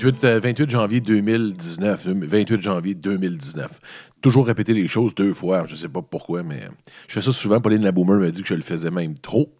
[0.00, 2.06] 28, euh, 28 janvier 2019.
[2.06, 3.80] 28 janvier 2019.
[4.22, 5.66] Toujours répéter les choses deux fois.
[5.66, 6.62] Je sais pas pourquoi, mais
[7.06, 7.60] je fais ça souvent.
[7.60, 9.52] Pauline Laboomer m'a dit que je le faisais même trop.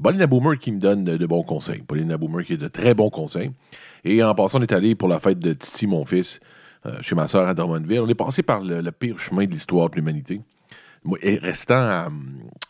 [0.00, 1.82] Pauline Laboomer qui me donne de, bons conseils.
[1.82, 3.52] Pauline Laboomer qui a de très bons conseils.
[4.04, 6.40] Et en passant, on est allé pour la fête de Titi, mon fils,
[6.86, 8.00] euh, chez ma soeur à Drummondville.
[8.00, 10.40] On est passé par le pire chemin de l'histoire de l'humanité.
[11.04, 12.08] Restant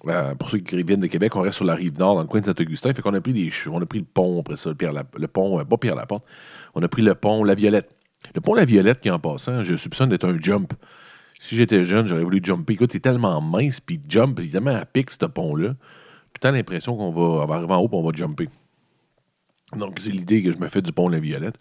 [0.07, 2.27] à, pour ceux qui viennent de Québec, on reste sur la rive nord, dans le
[2.27, 2.95] coin de Saint-Augustin.
[2.95, 5.61] Fait qu'on a pris des on a pris le pont après ça, le, le pont,
[5.61, 6.25] euh, pas Pierre Laporte.
[6.75, 7.95] On a pris le pont La Violette.
[8.35, 10.73] Le pont La Violette qui en passant, je soupçonne d'être un jump.
[11.39, 12.73] Si j'étais jeune, j'aurais voulu jumper.
[12.73, 15.75] Écoute, c'est tellement mince, puis jump, il est tellement à pic, ce pont-là.
[16.33, 18.49] Tout le l'impression qu'on va, on va arriver en haut et on va jumper.
[19.77, 21.57] Donc, c'est l'idée que je me fais du pont La Violette.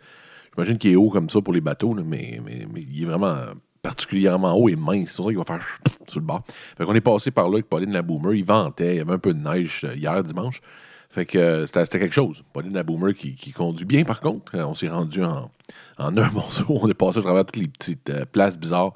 [0.56, 3.36] J'imagine qu'il est haut comme ça pour les bateaux, mais, mais il est vraiment
[3.82, 5.10] particulièrement haut et mince.
[5.10, 6.44] C'est pour ça qu'il va faire sur le bord.
[6.78, 8.34] Fait qu'on est passé par là avec Pauline la Boomer.
[8.34, 10.62] Il ventait, il y avait un peu de neige euh, hier dimanche.
[11.10, 12.44] Fait que euh, c'était quelque chose.
[12.54, 14.56] Pauline la Boomer qui, qui conduit bien, par contre.
[14.56, 15.52] Euh, On s'est rendu en,
[15.98, 16.66] en un morceau.
[16.70, 18.94] On est passé à travers toutes les petites places bizarres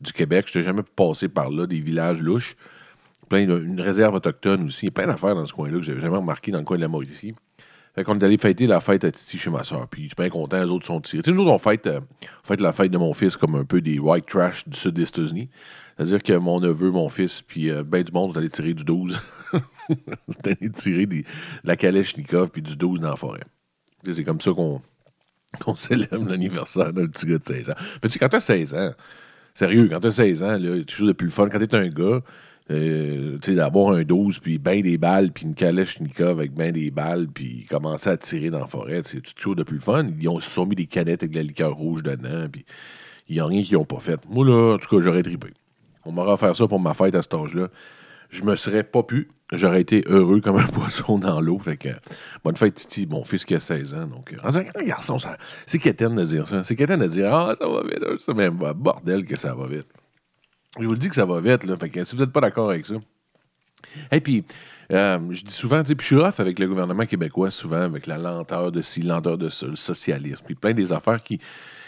[0.00, 0.46] du Québec.
[0.48, 2.56] Je n'étais jamais passé par là, des villages louches.
[3.28, 4.86] Plein une réserve autochtone aussi.
[4.86, 6.76] Il y a plein d'affaires dans ce coin-là que j'avais jamais remarqué dans le coin
[6.76, 7.34] de la Mauricie.
[7.94, 9.86] Fait qu'on est allé fêter la fête à Titi chez ma soeur.
[9.88, 11.22] Puis je suis bien content, les autres sont tirés.
[11.22, 13.54] Tu sais, nous autres, on fête, euh, on fête la fête de mon fils comme
[13.54, 15.50] un peu des white trash du sud des États-Unis.
[15.96, 18.84] C'est-à-dire que mon neveu, mon fils, puis euh, ben du monde sont allés tirer du
[18.84, 19.20] 12.
[20.28, 21.26] C'était allé tirer des, de
[21.64, 23.44] la Kalachnikov puis du 12 dans la forêt.
[24.10, 24.80] C'est comme ça qu'on
[25.76, 27.74] célèbre l'anniversaire d'un petit gars de 16 ans.
[28.02, 28.92] Mais tu sais, quand t'as 16 ans,
[29.52, 31.48] sérieux, quand t'as 16 ans, là, quelque chose de plus le fun.
[31.50, 32.20] Quand t'es un gars,
[32.72, 37.28] euh, d'avoir un 12, puis ben des balles, puis une Kalachnikov avec ben des balles,
[37.28, 40.06] puis commencer à tirer dans la forêt, c'est toujours de plus le fun.
[40.20, 42.64] Ils ont sont mis des canettes avec de la liqueur rouge dedans, puis
[43.28, 44.20] il n'y a rien qu'ils n'ont pas fait.
[44.28, 45.48] Moi, là, en tout cas, j'aurais trippé.
[46.04, 47.68] On m'aurait offert ça pour ma fête à cet âge-là.
[48.30, 49.28] Je me serais pas pu.
[49.52, 51.58] J'aurais été heureux comme un poisson dans l'eau.
[51.58, 51.90] Fait que,
[52.44, 54.06] bonne fête, Titi, mon fils qui a 16 ans.
[54.06, 55.18] Donc, euh, en disant, garçon,
[55.66, 56.64] c'est quétaine de dire ça.
[56.64, 58.04] C'est quétaine de dire, ah, ça va vite.
[58.20, 59.86] Ça, mais bordel que ça va vite.
[60.78, 61.76] Je vous le dis que ça va vite, là.
[61.76, 62.94] Fait que si vous n'êtes pas d'accord avec ça.
[64.10, 64.44] Et puis,
[64.92, 68.18] euh, je dis souvent, puis je suis off avec le gouvernement québécois, souvent, avec la
[68.18, 71.38] lenteur de ci, lenteur de ça, le socialisme, puis plein des affaires qui,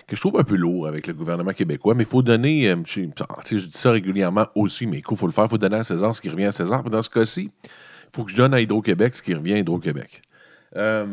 [0.07, 2.77] que je trouve un peu lourd avec le gouvernement québécois, mais il faut donner, euh,
[2.87, 3.01] je,
[3.45, 5.85] sais, je dis ça régulièrement aussi, mais il faut le faire, il faut donner à
[5.85, 6.83] César ce qui revient à César.
[6.83, 7.71] Puis dans ce cas-ci, il
[8.15, 10.23] faut que je donne à Hydro-Québec ce qui revient à Hydro-Québec.
[10.77, 11.07] Euh,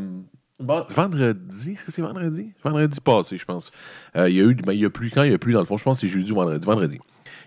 [0.59, 2.53] vendredi, est-ce que c'est vendredi?
[2.63, 3.71] Vendredi passé, je pense.
[4.15, 5.53] Euh, il y a eu, ben, il y a plus, quand il y a plu,
[5.53, 6.65] dans le fond, je pense que c'est jeudi ou vendredi.
[6.65, 6.99] Vendredi.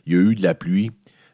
[0.06, 0.90] Il y a eu de la pluie,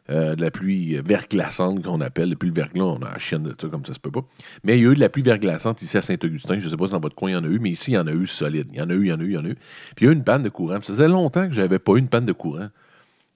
[0.09, 2.29] euh, de la pluie verglaçante qu'on appelle.
[2.29, 4.23] Depuis le verglas, on a la chienne de ça, comme ça se peut pas.
[4.63, 6.59] Mais il y a eu de la pluie verglaçante ici à Saint-Augustin.
[6.59, 7.91] Je ne sais pas si dans votre coin il y en a eu, mais ici,
[7.91, 8.67] il y en a eu solide.
[8.71, 9.55] Il y en a eu, il y en a eu, il y en a eu.
[9.95, 10.75] Puis il y a eu une panne de courant.
[10.75, 12.69] Ça faisait longtemps que je n'avais pas eu une panne de courant.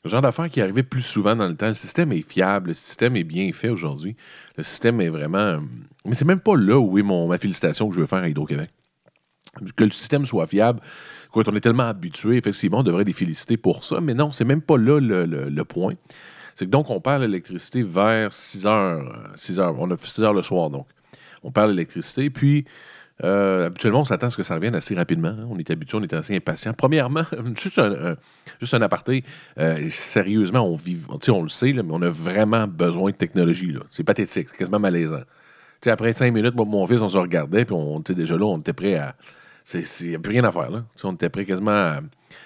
[0.03, 1.67] Le genre d'affaires qui arrivait plus souvent dans le temps.
[1.67, 4.15] Le système est fiable, le système est bien fait aujourd'hui.
[4.55, 5.59] Le système est vraiment.
[6.05, 8.29] Mais c'est même pas là où est mon, ma félicitation que je veux faire à
[8.29, 8.69] Hydro-Québec.
[9.75, 10.79] Que le système soit fiable,
[11.31, 14.45] quand on est tellement habitué, effectivement, on devrait les féliciter pour ça, mais non, c'est
[14.45, 15.93] même pas là le, le- point.
[16.55, 19.01] C'est que donc, on perd l'électricité vers 6 heures.
[19.01, 19.75] euh, 6 heures.
[19.79, 20.87] On a 6 heures le soir, donc.
[21.43, 22.65] On perd l'électricité, puis
[23.23, 25.29] euh, habituellement, on s'attend à ce que ça revienne assez rapidement.
[25.29, 25.47] hein.
[25.49, 26.73] On est habitué, on est assez impatient.
[26.73, 27.23] Premièrement,
[27.61, 28.15] juste un,
[28.59, 29.23] juste un aparté,
[29.59, 30.97] euh, sérieusement, on vit,
[31.29, 33.73] on le sait, mais on a vraiment besoin de technologie.
[33.91, 35.19] C'est pathétique, c'est quasiment malaisant.
[35.19, 35.25] Tu
[35.85, 38.45] sais, après cinq minutes, moi, mon fils, on se regardait, puis on était déjà là,
[38.45, 39.15] on était prêt à.
[39.73, 40.83] Il n'y a plus rien à faire, là.
[41.03, 41.99] On était prêt quasiment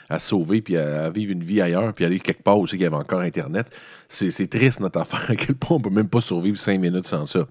[0.10, 2.86] à, sauver, puis à, vivre une vie ailleurs, puis aller quelque part aussi qu'il y
[2.86, 3.70] avait encore Internet.
[4.08, 7.26] C'est triste, notre affaire, à quel point on peut même pas survivre cinq minutes sans
[7.26, 7.48] ça.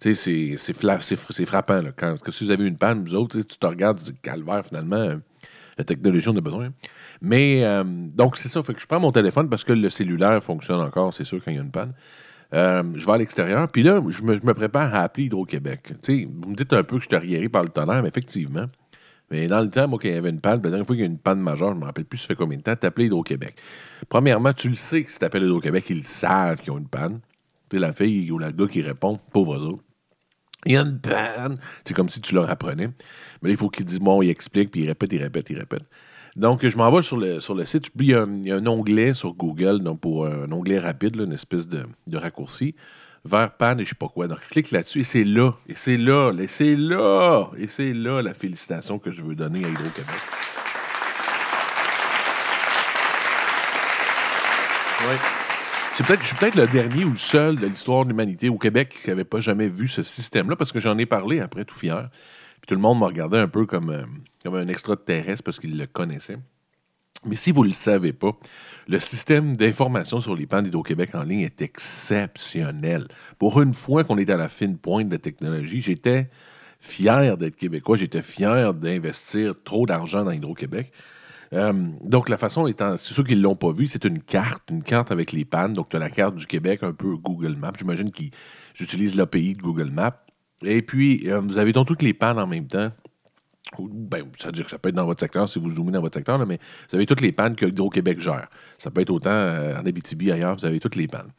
[0.00, 1.82] Tu sais, c'est- frappant.
[1.96, 4.64] Quand, que si vous avez une panne, vous autres, tu tu te regardes, dis, calvaire,
[4.64, 5.16] finalement, euh,
[5.76, 6.70] la technologie, on a besoin.
[7.20, 8.62] Mais, euh, donc, c'est ça.
[8.62, 11.50] Fait que je prends mon téléphone parce que le cellulaire fonctionne encore, c'est sûr, quand
[11.50, 11.92] il y a une panne.
[12.54, 15.92] Euh, je vais à l'extérieur, puis là, je me, je me prépare à appeler Hydro-Québec.
[16.08, 18.66] Vous me dites un peu que je suis arriéré par le tonnerre, mais effectivement.
[19.30, 21.04] Mais dans le temps, moi, quand il y avait une panne, la dernière fois qu'il
[21.04, 22.74] y a une panne majeure, je ne me rappelle plus ça fait combien de temps,
[22.74, 23.54] t'appelais Hydro-Québec.
[24.08, 27.20] Premièrement, tu le sais que si t'appelles Hydro-Québec, ils savent qu'ils ont une panne.
[27.68, 29.84] Tu la fille ou la gars qui répond, pauvres autres.
[30.66, 31.58] Il y a une panne.
[31.84, 32.88] C'est comme si tu leur apprenais.
[33.40, 35.58] Mais là, il faut qu'ils disent, bon, ils expliquent, puis ils répètent, ils répètent, ils
[35.58, 35.88] répètent.
[36.36, 37.90] Donc, je m'en vais sur le, sur le site.
[37.90, 41.68] Puis, il y, a, un- onglet sur Google, donc pour un onglet rapide, une espèce
[41.68, 42.74] de, de raccourci,
[43.24, 44.28] vers panne et je sais pas quoi.
[44.28, 47.92] Donc, je clique là-dessus et c'est là, et c'est là, et c'est là, et c'est
[47.92, 50.20] là la félicitation que je veux donner à Hydro-Québec.
[55.02, 55.16] Oui.
[55.94, 58.58] C'est peut-être, je suis peut-être le dernier ou le seul de l'histoire de l'humanité au
[58.58, 61.76] Québec qui n'avait pas jamais vu ce système-là, parce que j'en ai parlé après tout
[61.76, 62.08] fier.
[62.60, 64.04] Puis tout le monde me regardait un peu comme, euh,
[64.44, 66.38] comme un extraterrestre parce qu'il le connaissait.
[67.26, 68.32] Mais si vous ne le savez pas,
[68.88, 73.06] le système d'information sur les pannes d'Hydro-Québec en ligne est exceptionnel.
[73.38, 76.30] Pour une fois qu'on est à la fine pointe de la technologie, j'étais
[76.80, 80.92] fier d'être québécois, j'étais fier d'investir trop d'argent dans Hydro-Québec.
[81.52, 81.72] Euh,
[82.04, 84.82] donc, la façon étant, c'est ceux qui ne l'ont pas vu, c'est une carte, une
[84.82, 85.72] carte avec les pannes.
[85.72, 87.72] Donc, tu as la carte du Québec, un peu Google Maps.
[87.76, 88.30] J'imagine qu'ils
[88.78, 90.24] utilisent l'API de Google Maps.
[90.62, 92.92] Et puis, euh, vous avez donc toutes les pannes en même temps.
[93.78, 96.00] Ben, ça veut dire que ça peut être dans votre secteur si vous zoomez dans
[96.00, 96.58] votre secteur, mais
[96.88, 98.48] vous avez toutes les pannes que Hydro-Québec gère.
[98.78, 101.30] Ça peut être autant euh, en Abitibi, ailleurs, vous avez toutes les pannes.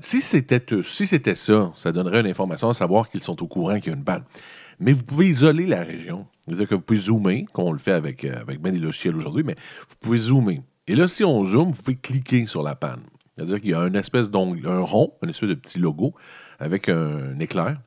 [0.00, 3.78] si c'était si c'était ça, ça donnerait une information à savoir qu'ils sont au courant
[3.78, 4.24] qu'il y a une panne.
[4.80, 6.26] Mais vous pouvez isoler la région.
[6.46, 8.72] C'est-à-dire que vous pouvez zoomer, comme on le fait avec, euh, avec bien
[9.14, 9.54] aujourd'hui, mais
[9.88, 10.62] vous pouvez zoomer.
[10.86, 13.02] Et là, si on zoome, vous pouvez cliquer sur la panne.
[13.36, 16.14] C'est-à-dire qu'il y a une espèce d'ongle, un rond, une espèce de petit logo
[16.58, 17.78] avec un, éclair.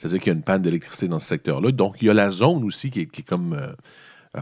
[0.00, 1.72] C'est-à-dire qu'il y a une panne d'électricité dans ce secteur-là.
[1.72, 3.74] Donc, il y a la zone aussi qui est, comme euh,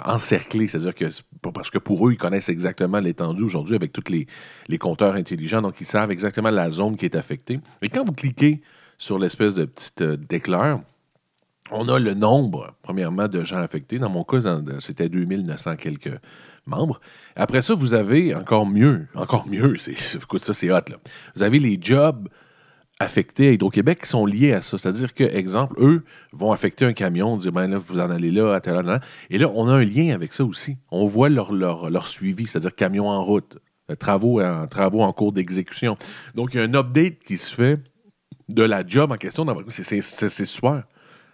[0.05, 0.69] encerclée.
[0.69, 1.07] C'est-à-dire que,
[1.53, 4.29] parce que pour eux, ils connaissent exactement l'étendue aujourd'hui avec tous les,
[4.69, 5.61] les compteurs intelligents.
[5.61, 7.59] Donc, ils savent exactement la zone qui est affectée.
[7.83, 8.63] Et quand vous cliquez
[8.99, 10.79] sur l'espèce de petit euh, éclair,
[11.73, 13.99] on a le nombre, premièrement, de gens affectés.
[13.99, 14.39] Dans mon cas,
[14.79, 16.21] c'était 2900 quelques
[16.67, 17.01] membres.
[17.35, 19.75] Après ça, vous avez encore mieux, encore mieux,
[20.15, 20.99] écoute, ça c'est hot, là.
[21.35, 22.29] Vous avez les jobs
[23.01, 24.77] affectés à Hydro-Québec sont liés à ça.
[24.77, 28.55] C'est-à-dire que, exemple, eux vont affecter un camion, dire, ben là, vous en allez là,
[28.55, 29.01] à tel endroit.
[29.31, 30.77] Et là, on a un lien avec ça aussi.
[30.91, 33.59] On voit leur, leur, suivi, c'est-à-dire camion en route,
[33.91, 35.97] euh, travaux en, travaux en cours d'exécution.
[36.35, 37.79] Donc, il y a un update qui se fait
[38.49, 39.47] de la job en question.
[39.69, 40.85] C'est super.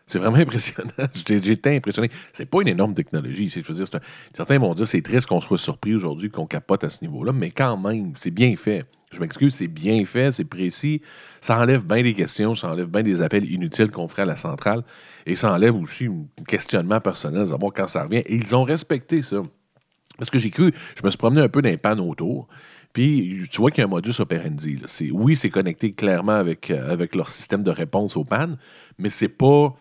[0.06, 0.90] C'est vraiment impressionnant.
[1.26, 2.10] J'étais impressionné.
[2.32, 3.46] C'est pas une énorme technologie.
[3.46, 3.86] Dire,
[4.34, 7.50] certains vont dire c'est triste qu'on soit surpris aujourd'hui, qu'on capote à ce niveau-là, mais
[7.50, 8.84] quand même, c'est bien fait.
[9.14, 11.00] Je m'excuse, c'est bien fait, c'est précis.
[11.40, 14.36] Ça enlève bien des questions, ça enlève bien des appels inutiles qu'on ferait à la
[14.36, 14.82] centrale.
[15.26, 18.22] Et ça enlève aussi un questionnement personnel, savoir quand ça revient.
[18.26, 19.42] Et ils ont respecté ça.
[20.18, 22.48] Parce que j'ai cru, je me suis promené un peu dans les pannes autour.
[22.92, 24.80] Puis, tu vois qu'il y a un modus operandi.
[25.12, 28.56] Oui, c'est connecté clairement avec, euh, avec leur système de réponse aux pannes,
[28.98, 29.74] mais c'est pas.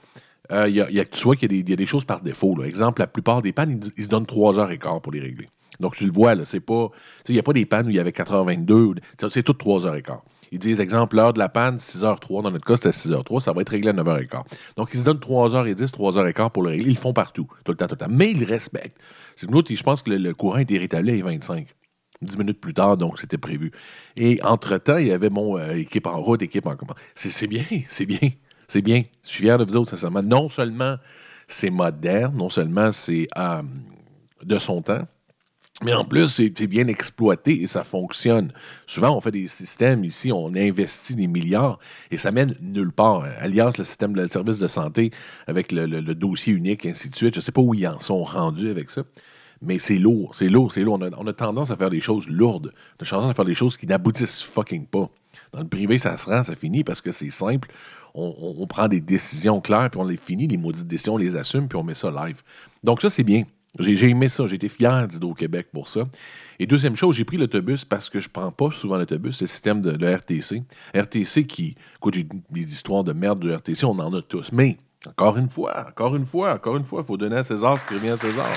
[0.51, 2.55] Euh, y a, tu vois qu'il y, a des choses par défaut.
[2.57, 2.65] Là.
[2.65, 5.47] Exemple, la plupart des pannes, ils, se donnent 3 heures et quart pour les régler.
[5.83, 6.89] Donc, tu le vois, là, c'est pas.
[7.27, 8.95] Il n'y a pas des pannes où il y avait 82.
[9.29, 10.23] C'est tout 3 heures et quart.
[10.51, 12.43] Ils disent, exemple, l'heure de la panne, 6h03.
[12.43, 13.39] Dans notre cas, c'était 6h03.
[13.41, 14.43] Ça va être réglé à 9h15.
[14.77, 16.85] Donc, ils se donnent 3h10, 3h15 pour le régler.
[16.87, 18.11] Ils le font partout, tout le temps, tout le temps.
[18.11, 18.97] Mais ils respectent.
[19.35, 21.67] C'est nous, je pense que le, courant est rétabli à 25
[22.21, 23.71] dix minutes plus tard, donc c'était prévu.
[24.15, 26.95] Et entre-temps, il y avait mon euh, équipe en route, équipe en commande.
[27.15, 28.29] C'est bien, c'est bien,
[28.69, 29.03] c'est bien.
[29.23, 30.23] Je suis fier de vous autres, sincèrement.
[30.23, 30.95] Non seulement
[31.47, 33.61] c'est moderne, non seulement c'est euh,
[34.43, 35.05] de son temps,
[35.81, 38.53] mais en plus, c'est bien exploité et ça fonctionne.
[38.85, 41.79] Souvent, on fait des systèmes ici, on investit des milliards
[42.11, 43.25] et ça mène nulle part.
[43.39, 45.11] Alias, le système de service de santé
[45.47, 47.33] avec le, le dossier unique, ainsi de suite.
[47.33, 49.03] Je ne sais pas où ils en sont rendus avec ça
[49.65, 50.99] mais c'est lourd, c'est lourd, c'est lourd.
[51.17, 52.73] On a, tendance à faire des choses lourdes.
[52.99, 55.09] On a tendance à faire des choses qui n'aboutissent fucking pas.
[55.53, 57.71] Dans le privé, ça se rend, ça finit parce que c'est simple.
[58.15, 61.67] On, prend des décisions claires, puis on les finit, les maudites décisions, on les assume,
[61.67, 62.43] puis on met ça live.
[62.83, 63.43] Donc ça, c'est bien.
[63.79, 66.01] J'ai aimé ça, j'ai été fier au québec pour ça.
[66.59, 69.81] Et deuxième chose, j'ai pris l'autobus parce que je prends pas souvent l'autobus, le système
[69.81, 70.61] de, RTC.
[70.95, 74.51] RTC qui, écoute, j'ai des histoires de merde de RTC, on en a tous.
[74.51, 74.77] Mais,
[75.07, 77.83] encore une fois, encore une fois, encore une fois, il faut donner à César ce
[77.85, 78.47] qui revient à César.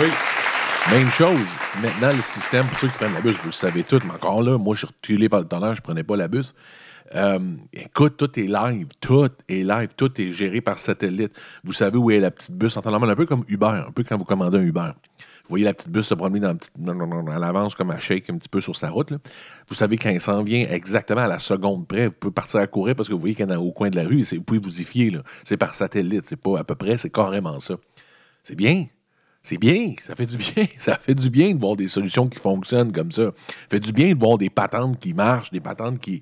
[0.00, 0.08] Oui.
[0.92, 1.38] Même chose.
[1.82, 4.42] Maintenant, le système, pour ceux qui prennent la bus, vous le savez tout, mais encore
[4.42, 6.54] là, moi, je suis reculé par le tonnerre, je prenais pas la bus.
[7.14, 7.38] Euh,
[7.72, 11.32] écoute, tout est live, tout est live, tout est géré par satellite.
[11.64, 13.92] Vous savez où est la petite bus en temps normal, un peu comme Uber, un
[13.92, 14.90] peu quand vous commandez un Uber.
[15.48, 18.50] Vous voyez la petite bus se promener dans, à l'avance comme à shake un petit
[18.50, 19.14] peu sur sa route.
[19.68, 22.66] Vous savez quand il s'en vient exactement à la seconde près, vous pouvez partir à
[22.66, 24.78] courir parce que vous voyez qu'il est au coin de la rue, vous pouvez vous
[24.78, 25.22] y fier.
[25.44, 27.76] C'est par satellite, c'est pas à peu près, c'est carrément ça.
[28.42, 28.88] C'est bien,
[29.42, 30.66] c'est bien, ça fait du bien.
[30.78, 33.32] Ça fait du bien de voir des solutions qui fonctionnent comme ça.
[33.46, 36.20] Ça fait du bien de voir des patentes qui marchent, des patentes qui,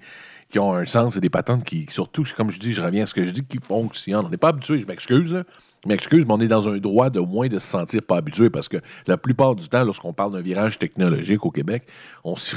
[0.50, 3.06] qui ont un sens et des patentes qui, surtout, comme je dis, je reviens à
[3.06, 4.26] ce que je dis, qui fonctionnent.
[4.26, 5.44] On n'est pas habitué, je m'excuse,
[5.84, 8.50] je m'excuse, mais on est dans un droit de moins de se sentir pas habitué
[8.50, 11.88] parce que la plupart du temps, lorsqu'on parle d'un virage technologique au Québec,
[12.24, 12.56] on ça,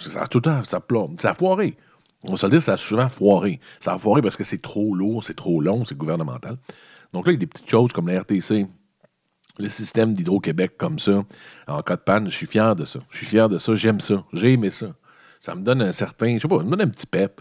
[0.00, 0.80] ça, tout le temps, ça,
[1.18, 1.76] ça a foiré.
[2.24, 3.60] On se le dire, ça a souvent foiré.
[3.80, 6.56] Ça a foiré parce que c'est trop lourd, c'est trop long, c'est gouvernemental.
[7.12, 8.66] Donc là, il y a des petites choses comme la RTC,
[9.58, 11.24] le système d'Hydro-Québec comme ça,
[11.66, 13.00] en cas de panne, je suis fier de ça.
[13.10, 14.94] Je suis fier de ça, j'aime ça, j'ai aimé ça.
[15.40, 17.40] Ça me donne un certain, je sais pas, ça me donne un petit pep.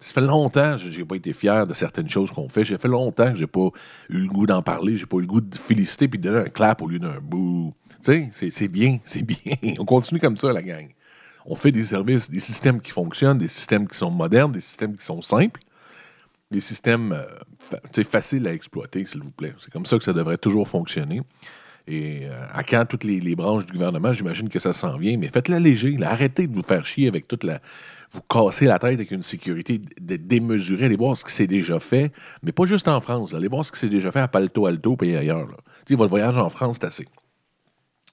[0.00, 2.64] Ça fait longtemps que je n'ai pas été fier de certaines choses qu'on fait.
[2.64, 3.68] Ça fait longtemps que j'ai pas
[4.08, 4.96] eu le goût d'en parler.
[4.96, 7.18] J'ai pas eu le goût de féliciter puis de donner un clap au lieu d'un
[7.20, 7.74] bouh.
[8.04, 9.56] Tu sais, c'est bien, c'est bien.
[9.78, 10.88] On continue comme ça, la gang.
[11.46, 14.96] On fait des services, des systèmes qui fonctionnent, des systèmes qui sont modernes, des systèmes
[14.96, 15.60] qui sont simples
[16.50, 19.54] des systèmes euh, faciles à exploiter, s'il vous plaît.
[19.58, 21.22] C'est comme ça que ça devrait toujours fonctionner.
[21.88, 25.28] Et euh, à quand toutes les, branches du gouvernement, j'imagine que ça s'en vient, mais
[25.28, 25.96] faites-la léger.
[26.02, 27.60] Arrêtez de vous faire chier avec toute la.
[28.12, 30.86] Vous casser la tête avec une sécurité démesurée.
[30.86, 32.10] Allez voir ce qui s'est déjà fait,
[32.42, 33.34] mais pas juste en France.
[33.34, 35.48] Allez voir ce qui s'est déjà fait à Palto Alto et ailleurs.
[35.90, 37.08] Votre voyage en France, c'est assez.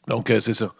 [0.08, 0.74] Donc, euh, c'est ça.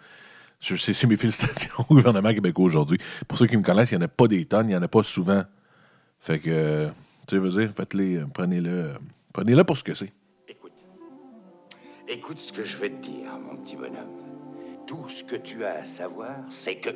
[0.62, 2.98] C'est mes félicitations au gouvernement québécois aujourd'hui.
[3.28, 4.82] Pour ceux qui me connaissent, il n'y en a pas des tonnes, il n'y en
[4.82, 5.44] a pas souvent.
[6.20, 6.90] Fait que, euh,
[7.28, 8.96] tu veux dire, faites-les, prenez-le,
[9.34, 10.12] prenez-le pour ce que c'est.
[12.07, 14.21] Écoute ce que je vais te dire, mon petit bonhomme.
[14.85, 16.91] Tout ce que tu as à savoir, c'est que...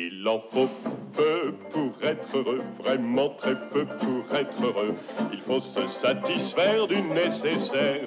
[0.00, 0.68] Il en faut
[1.12, 4.94] peu pour être heureux, vraiment très peu pour être heureux.
[5.32, 8.06] Il faut se satisfaire du nécessaire.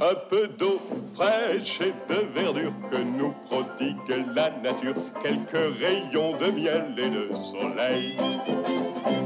[0.00, 0.80] Un peu d'eau
[1.14, 4.96] fraîche et de verdure que nous prodigue la nature.
[5.22, 8.16] Quelques rayons de miel et de soleil.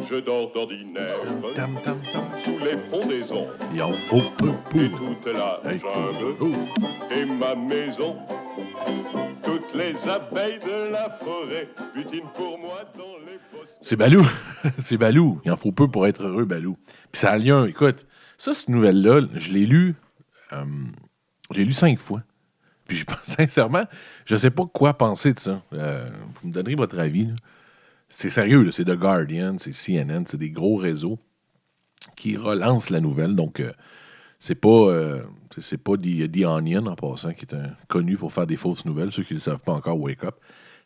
[0.06, 1.16] Je dors d'ordinaire
[2.36, 3.46] sous les frondaisons.
[3.72, 4.80] Il en faut peu pour.
[4.82, 6.54] Et toute la jungle
[7.10, 8.16] et ma maison.
[9.44, 12.84] Toutes les abeilles de la forêt butinent pour moi
[13.82, 14.26] C'est Balou.
[14.78, 15.40] c'est Balou.
[15.44, 16.76] Il en faut peu pour être heureux, Balou.
[17.12, 17.66] Puis ça a lien.
[17.66, 19.94] Écoute, ça, cette nouvelle-là, je l'ai lu.
[20.52, 20.64] Euh,
[21.50, 22.22] je l'ai lu cinq fois.
[22.86, 23.84] Puis je pense, sincèrement,
[24.24, 25.62] je sais pas quoi penser de ça.
[25.72, 27.30] Euh, vous me donnerez votre avis.
[28.08, 31.18] C'est sérieux, c'est The Guardian, c'est CNN, c'est des gros réseaux
[32.16, 33.36] qui relancent la nouvelle.
[33.36, 33.72] Donc, euh,
[34.38, 35.22] c'est pas, euh,
[35.58, 37.56] c'est pas The, Onion en passant, qui est
[37.88, 40.36] connu pour faire des fausses nouvelles, ceux qui ne le savent pas encore, wake up.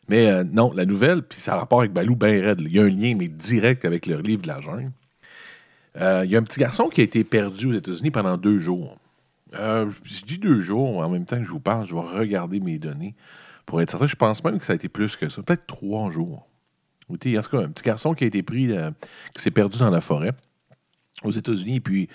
[0.09, 2.61] Mais euh, non, la nouvelle, puis ça a rapport avec Balou ben raide.
[2.61, 4.91] Il y a un lien, mais direct avec le livre de la jungle.
[6.01, 8.59] Euh, il y a un petit garçon qui a été perdu aux États-Unis pendant deux
[8.59, 8.97] jours.
[9.53, 12.79] je dis deux jours, en même temps que je vous parle, je vais regarder mes
[12.79, 13.15] données
[13.67, 14.07] pour être certain.
[14.07, 16.47] Je pense même que ça a été plus que ça, peut-être trois jours.
[17.09, 18.71] Il y a un petit garçon qui a été pris,
[19.35, 20.31] qui s'est perdu dans la forêt
[21.23, 22.09] aux États-Unis, puis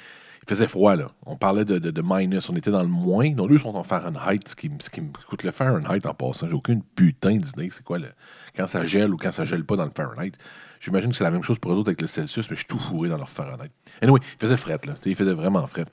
[0.48, 1.08] faisait froid, là.
[1.26, 2.48] On parlait de, de, minus.
[2.48, 3.30] On était dans le moins.
[3.30, 6.48] Donc, eux sont en Fahrenheit, ce qui, ce qui me coûte le Fahrenheit en passant.
[6.48, 7.68] J'ai aucune putain d'idée.
[7.70, 8.08] C'est quoi le,
[8.56, 10.32] quand ça gèle ou quand ça gèle pas dans le Fahrenheit.
[10.80, 12.68] J'imagine que c'est la même chose pour eux autres avec le Celsius, mais je suis
[12.68, 13.70] tout fourré dans leur Fahrenheit.
[14.00, 14.94] Anyway, il faisait fret, là.
[15.04, 15.86] Il faisait vraiment fret.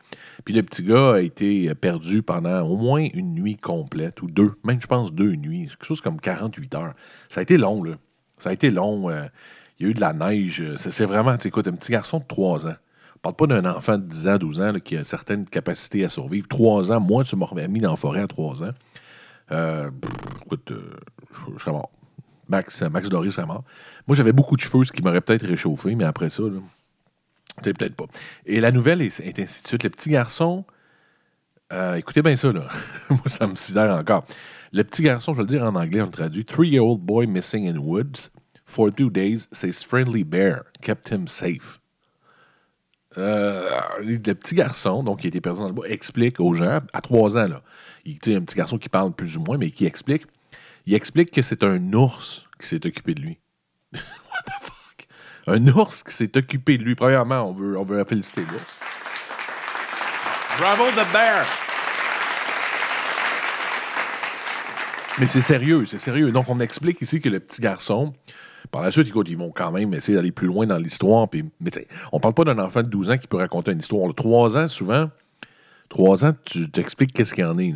[0.46, 4.54] Puis le petit gars a été perdu pendant au moins une nuit complète, ou deux,
[4.64, 5.68] même je pense deux nuits.
[5.68, 6.94] Quelque chose comme 48 heures.
[7.30, 7.96] Ça a été long, là.
[8.38, 9.10] Ça a été long.
[9.10, 9.26] Euh,
[9.80, 10.64] il y a eu de la neige.
[10.78, 12.76] C'est vraiment, écoute, un petit garçon de 3 ans
[13.26, 16.48] parle pas d'un enfant de 10 ans, 12 ans qui a certaines capacités à survivre.
[16.48, 18.74] 3 ans, moi, tu m'aurais mis dans la forêt à 3 ans.
[19.52, 19.90] Euh,
[20.46, 20.92] écoute, euh,
[21.54, 21.90] je, serais mort.
[22.50, 23.64] Max, Max Doris serait mort.
[24.08, 26.44] Moi, j'avais beaucoup de cheveux, ce qui m'aurait peut-être réchauffé, mais après ça,
[27.64, 28.06] c'est peut-être pas.
[28.46, 29.84] Et la nouvelle est, ainsi de suite.
[29.84, 30.64] Le petit garçon,
[31.74, 32.68] euh, écoutez bien ça, là.
[33.10, 34.26] Moi, ça me sidère encore.
[34.72, 36.46] Le petit garçon, je vais le dire en anglais, on le traduit.
[36.46, 38.30] Three-year-old boy missing in woods.
[38.66, 41.80] For two days, says friendly bear kept him safe.
[43.18, 43.70] Euh,
[44.00, 47.38] le petit garçon, donc qui était perdu dans le bois, explique aux gens, à trois
[47.38, 47.62] ans, là,
[48.06, 50.24] il, un petit garçon qui parle plus ou moins, mais qui explique,
[50.86, 53.38] il explique que c'est un ours qui s'est occupé de lui.
[53.94, 54.00] What
[54.46, 55.08] the fuck?
[55.48, 56.96] Un ours qui s'est occupé de lui.
[56.96, 58.80] Premièrement, on veut, on veut féliciter l'ours.
[60.60, 61.46] Bravo the bear!
[65.18, 66.32] Mais c'est sérieux, c'est sérieux.
[66.32, 68.14] Donc, on explique ici que le petit garçon,
[68.72, 71.30] par la suite, écoute, ils vont quand même essayer d'aller plus loin dans l'histoire.
[71.30, 71.72] Puis, mais
[72.12, 74.14] on parle pas d'un enfant de 12 ans qui peut raconter une histoire.
[74.14, 75.10] Trois ans, souvent,
[75.90, 77.74] trois ans, tu t'expliques qu'est-ce qu'il y en est.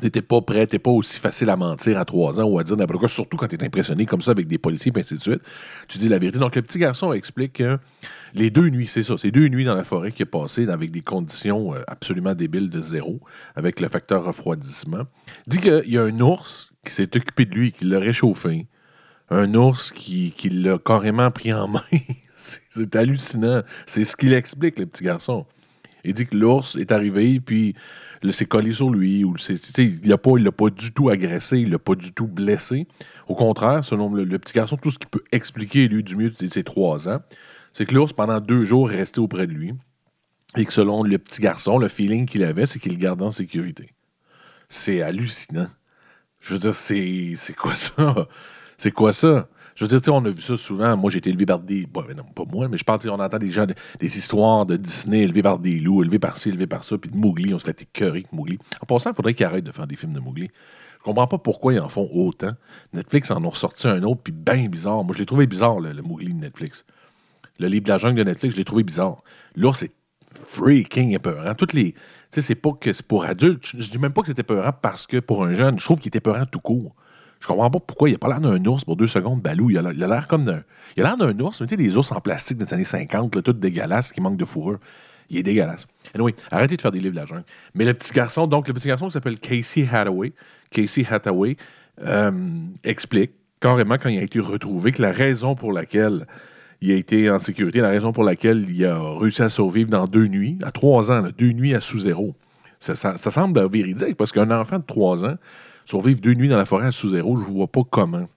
[0.00, 2.58] Tu n'es pas prêt, tu n'es pas aussi facile à mentir à trois ans ou
[2.60, 5.00] à dire n'importe quoi, surtout quand tu es impressionné comme ça avec des policiers et
[5.00, 5.40] ainsi de suite.
[5.88, 6.38] Tu dis la vérité.
[6.38, 7.78] Donc, le petit garçon explique que
[8.34, 10.92] les deux nuits, c'est ça, c'est deux nuits dans la forêt qui est passé avec
[10.92, 13.18] des conditions euh, absolument débiles de zéro,
[13.56, 15.02] avec le facteur refroidissement.
[15.48, 18.66] dit qu'il y a un ours qui s'est occupé de lui, qui l'a réchauffé,
[19.30, 21.84] un ours qui, l'a carrément pris en main.
[22.34, 23.62] c'est hallucinant.
[23.86, 25.46] C'est ce qu'il explique, le petit garçon.
[26.04, 27.74] Il dit que l'ours est arrivé, puis
[28.22, 29.24] il s'est collé sur lui.
[29.24, 32.86] Ou il ne l'a pas, du tout agressé, il l'a pas du tout blessé.
[33.26, 36.46] Au contraire, selon le, petit garçon, tout ce qu'il peut expliquer, lui, du mieux de
[36.46, 37.20] ses trois ans,
[37.72, 39.74] c'est que l'ours, pendant deux jours, est resté auprès de lui.
[40.56, 43.30] Et que selon le petit garçon, le feeling qu'il avait, c'est qu'il le gardait en
[43.30, 43.92] sécurité.
[44.70, 45.68] C'est hallucinant.
[46.40, 48.28] Je veux dire, c'est quoi ça?
[48.78, 49.48] C'est quoi ça?
[49.74, 50.96] Je veux dire, on a vu ça souvent.
[50.96, 51.86] Moi, j'ai été élevé par des.
[51.86, 55.22] Bon, non, pas moi, mais je pense qu'on entend des gens, des histoires de Disney
[55.22, 57.54] élevés par des loups, élevés par ci, élevés par ça, puis de Mowgli.
[57.54, 58.58] On se fait écœurer avec Mowgli.
[58.80, 60.48] En passant, il faudrait qu'ils arrêtent de faire des films de Mowgli.
[60.98, 62.52] Je comprends pas pourquoi ils en font autant.
[62.92, 65.04] Netflix en ont ressorti un autre, puis bien bizarre.
[65.04, 66.84] Moi, je l'ai trouvé bizarre, le, Mowgli de Netflix.
[67.58, 69.22] Le livre de la jungle de Netflix, je l'ai trouvé bizarre.
[69.54, 69.92] Là, c'est
[70.44, 71.54] freaking épeurant.
[71.54, 71.92] Toutes les.
[71.92, 71.98] Tu
[72.30, 73.64] sais, c'est pas que c'est pour adultes.
[73.76, 76.08] Je dis même pas que c'était épeurant parce que pour un jeune, je trouve qu'il
[76.08, 76.94] était épeurant tout court.
[77.40, 79.70] Je comprends pas pourquoi il a pas l'air d'un ours pour deux secondes, Balou.
[79.70, 80.62] Il a l'air comme d'un.
[80.96, 83.34] Il a l'air d'un ours, mais tu sais, des ours en plastique des années 50,
[83.36, 84.78] là, tout dégueulasse, qui manquent de fourrure.
[85.30, 85.86] Il est dégueulasse.
[86.14, 87.44] Anyway, arrêtez de faire des livres de la jungle.
[87.74, 90.32] Mais le petit garçon, donc le petit garçon s'appelle Casey Hathaway,
[90.70, 91.56] Casey Hathaway,
[92.04, 92.30] euh,
[92.84, 96.26] explique carrément quand il a été retrouvé que la raison pour laquelle
[96.80, 100.06] il a été en sécurité, la raison pour laquelle il a réussi à survivre dans
[100.06, 102.34] deux nuits, à trois ans, deux nuits à sous-zéro.
[102.80, 105.34] Ça, semble véridique parce qu'un enfant de trois ans
[105.88, 108.28] survivre deux nuits dans la forêt à sous-zéro, je vois pas comment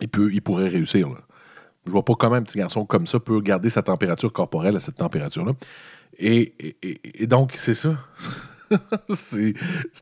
[0.00, 1.08] il, peut, il pourrait réussir.
[1.08, 1.18] Là.
[1.86, 4.80] Je vois pas comment un petit garçon comme ça peut garder sa température corporelle à
[4.80, 5.52] cette température-là.
[6.18, 6.54] Et,
[7.22, 7.96] donc, c'est ça.
[9.14, 9.54] c'est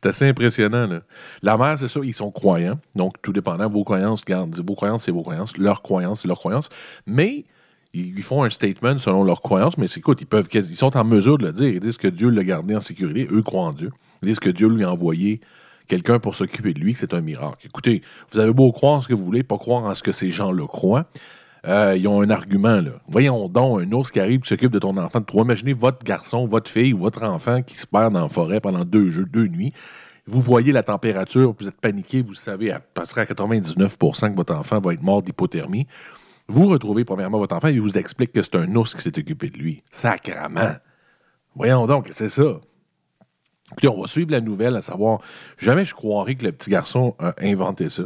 [0.03, 0.99] assez impressionnant.
[1.41, 2.79] La mère, c'est ça, ils sont croyants.
[2.95, 5.57] Donc, tout dépendant, vos croyances, garde, vos croyances, c'est vos croyances.
[5.57, 6.69] Leurs croyances, c'est leurs croyances.
[7.07, 7.45] Mais
[7.93, 11.37] ils, font un statement selon leurs croyances, mais écoute, ils peuvent ils sont en mesure
[11.37, 11.67] de le dire.
[11.67, 13.27] Ils disent que Dieu l'a gardé en sécurité.
[13.31, 13.91] Eux croient en Dieu.
[14.21, 15.39] Ils disent que Dieu lui a envoyé
[15.87, 17.57] quelqu'un pour s'occuper de lui, que c'est un miracle.
[17.65, 20.31] Écoutez, vous avez beau croire ce que vous voulez, pas croire en ce que ces
[20.31, 21.05] gens-là croient.
[21.65, 22.81] Euh, ils ont un argument.
[22.81, 22.91] Là.
[23.07, 25.43] Voyons donc un ours qui arrive qui s'occupe de ton enfant de trois.
[25.43, 29.11] Imaginez votre garçon, votre fille votre enfant qui se perd dans la forêt pendant deux,
[29.11, 29.73] jeux, deux nuits.
[30.25, 34.55] Vous voyez la température, vous êtes paniqué, vous savez à près à 99% que votre
[34.55, 35.87] enfant va être mort d'hypothermie.
[36.47, 39.17] Vous retrouvez premièrement votre enfant et il vous explique que c'est un ours qui s'est
[39.17, 39.83] occupé de lui.
[39.91, 40.75] Sacrement.
[41.55, 42.59] Voyons donc, c'est ça.
[43.73, 45.19] Écoutez, on va suivre la nouvelle, à savoir,
[45.57, 48.03] jamais je croirais que le petit garçon a inventé ça.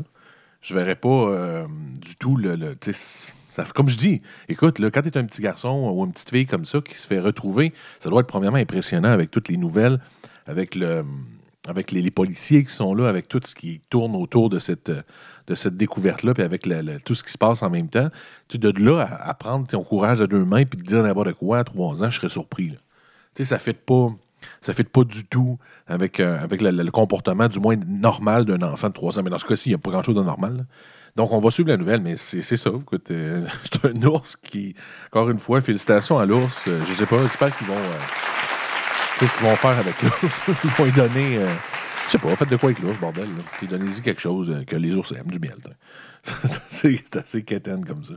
[0.62, 1.67] Je verrais pas euh,
[2.01, 2.75] du tout le, le
[3.73, 6.45] comme je dis, écoute, là, quand tu es un petit garçon ou une petite fille
[6.45, 9.99] comme ça qui se fait retrouver, ça doit être premièrement impressionnant avec toutes les nouvelles,
[10.45, 11.03] avec le
[11.67, 15.56] avec les, policiers qui sont là, avec tout ce qui tourne autour de cette, de
[15.56, 16.65] cette découverte-là, puis avec
[17.03, 18.10] tout ce qui se passe en même temps.
[18.47, 21.60] Tu de là à, prendre ton courage à deux mains puis de dire n'importe quoi
[21.60, 22.69] à trois ans, je serais surpris.
[22.69, 22.77] Tu
[23.36, 24.15] sais, ça fait pas.
[24.62, 25.57] Ça ne fait pas du tout
[25.88, 29.23] avec, euh, avec le, comportement, du moins normal, d'un enfant de trois ans.
[29.23, 30.65] Mais dans ce cas-ci, il n'y a pas grand-chose de normal.
[31.17, 32.69] Donc, on va suivre la nouvelle, mais c'est ça.
[32.69, 34.75] Écoute, euh, c'est un ours qui,
[35.07, 36.62] encore une fois, félicitations à l'ours.
[36.67, 37.73] Euh, je ne sais pas, j'espère qu'ils vont.
[37.73, 40.41] Euh, ce qu'ils vont faire avec l'ours.
[40.63, 41.39] Ils vont lui donner.
[42.05, 43.29] je sais pas, faites de quoi avec l'ours, bordel.
[43.67, 45.57] Donnez-y quelque chose que les ours aiment, du miel.
[46.67, 48.13] c'est assez, assez comme ça.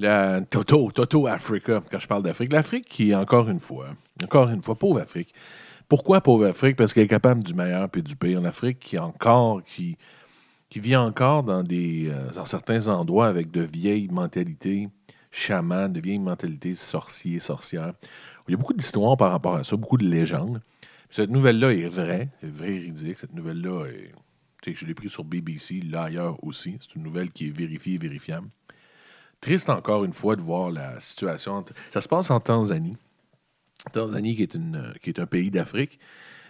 [0.00, 2.54] La Toto, Toto Africa, quand je parle d'Afrique.
[2.54, 3.88] L'Afrique qui, encore une fois,
[4.24, 5.34] encore une fois, pauvre Afrique.
[5.90, 6.76] Pourquoi pauvre Afrique?
[6.76, 8.40] Parce qu'elle est capable du meilleur et du pire.
[8.40, 9.98] L'Afrique qui encore, qui,
[10.70, 14.88] qui vit encore dans, des, euh, dans certains endroits avec de vieilles mentalités
[15.30, 17.92] chamanes, de vieilles mentalités sorciers, sorcières.
[18.48, 20.62] Il y a beaucoup d'histoires par rapport à ça, beaucoup de légendes.
[21.10, 23.18] Cette nouvelle-là est vraie, est véridique.
[23.18, 24.12] Cette nouvelle-là est.
[24.66, 26.78] Je l'ai pris sur BBC, là ailleurs aussi.
[26.80, 28.48] C'est une nouvelle qui est vérifiée et vérifiable.
[29.40, 31.64] Triste encore une fois de voir la situation.
[31.92, 32.96] Ça se passe en Tanzanie.
[33.92, 35.98] Tanzanie qui est, une, qui est un pays d'Afrique.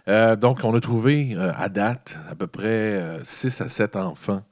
[0.08, 3.96] Euh, donc, on a trouvé euh, à date à peu près 6 euh, à 7
[3.96, 4.42] enfants.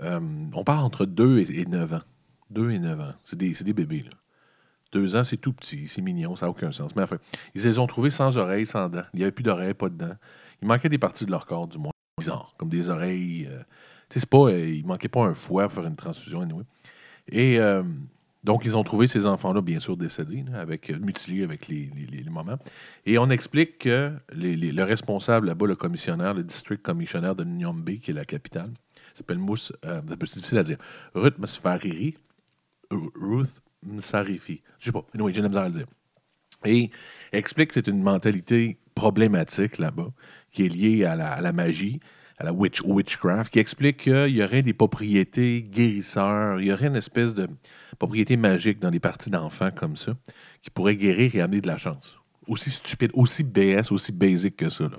[0.00, 2.00] on parle entre 2 et, 9 ans.
[2.50, 3.12] 2 et 9 ans.
[3.22, 4.02] C'est des, des, bébés.
[4.02, 4.16] Là.
[4.92, 6.96] 2 ans, c'est tout petit, c'est mignon, ça n'a aucun sens.
[6.96, 7.18] Mais enfin,
[7.54, 9.04] ils les ont trouvés sans oreilles, sans dents.
[9.14, 10.16] Il n'y avait plus d'oreilles, pas de dents.
[10.62, 11.92] Il manquait des parties de leur corps, du moins.
[12.18, 13.48] Bizarre, comme des oreilles.
[14.08, 14.50] tu sais, pas.
[14.50, 16.64] il manquait pas un foie pour faire une transfusion, anyway.
[17.28, 17.82] Et euh,
[18.44, 21.90] donc, ils ont trouvé ces enfants-là, bien sûr, décédés, avec, euh, mutilés avec les,
[22.28, 22.58] moments.
[23.06, 28.10] Et on explique que le responsable là-bas, le commissionnaire, le district commissionnaire de Nyombe, qui
[28.10, 28.70] est la capitale,
[29.14, 30.78] s'appelle Mousse, euh, c'est difficile à dire,
[31.14, 32.16] Ruth Msfariri,
[32.90, 35.86] Ruth Msarifi, je sais pas, anyway, j'ai la à le dire.
[36.64, 36.90] Et
[37.32, 40.12] explique que c'est une mentalité problématique là-bas,
[40.50, 42.00] qui est liée à la magie,
[42.42, 46.88] à la witch, witchcraft, qui explique qu'il y aurait des propriétés guérisseurs, il y aurait
[46.88, 47.48] une espèce de
[47.98, 50.16] propriété magique dans les parties d'enfants comme ça,
[50.62, 52.18] qui pourrait guérir et amener de la chance.
[52.48, 54.84] Aussi stupide, aussi BS, aussi basic que ça.
[54.84, 54.98] Là.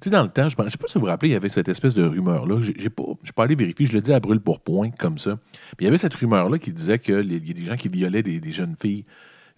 [0.00, 1.36] Tu sais, dans le temps, je ne sais pas si vous vous rappelez, il y
[1.36, 2.60] avait cette espèce de rumeur-là.
[2.60, 3.02] Je n'ai pas,
[3.34, 5.30] pas allé vérifier, je le dis à brûle pour point, comme ça.
[5.32, 8.22] Mais il y avait cette rumeur-là qui disait qu'il y a des gens qui violaient
[8.22, 9.04] des, jeunes filles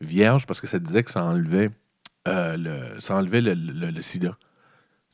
[0.01, 1.71] vierges parce que ça disait que ça enlevait,
[2.29, 4.39] euh, le, ça enlevait le sida.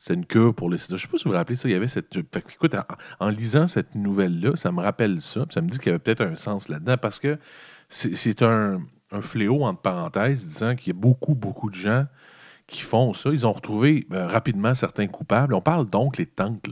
[0.01, 0.95] C'est une cure pour le sida.
[0.97, 1.69] Je ne sais pas si vous vous rappelez ça.
[1.69, 2.17] Il y avait cette.
[2.17, 2.75] écoute,
[3.19, 5.45] en, lisant cette nouvelle-là, ça me rappelle ça.
[5.51, 7.37] Ça me dit qu'il y avait peut-être un sens là-dedans parce que
[7.89, 8.81] c'est un,
[9.21, 12.07] fléau, entre parenthèses, disant qu'il y a beaucoup, beaucoup de gens
[12.65, 13.29] qui font ça.
[13.29, 15.53] Ils ont retrouvé euh, rapidement certains coupables.
[15.53, 16.63] On parle donc les tanks.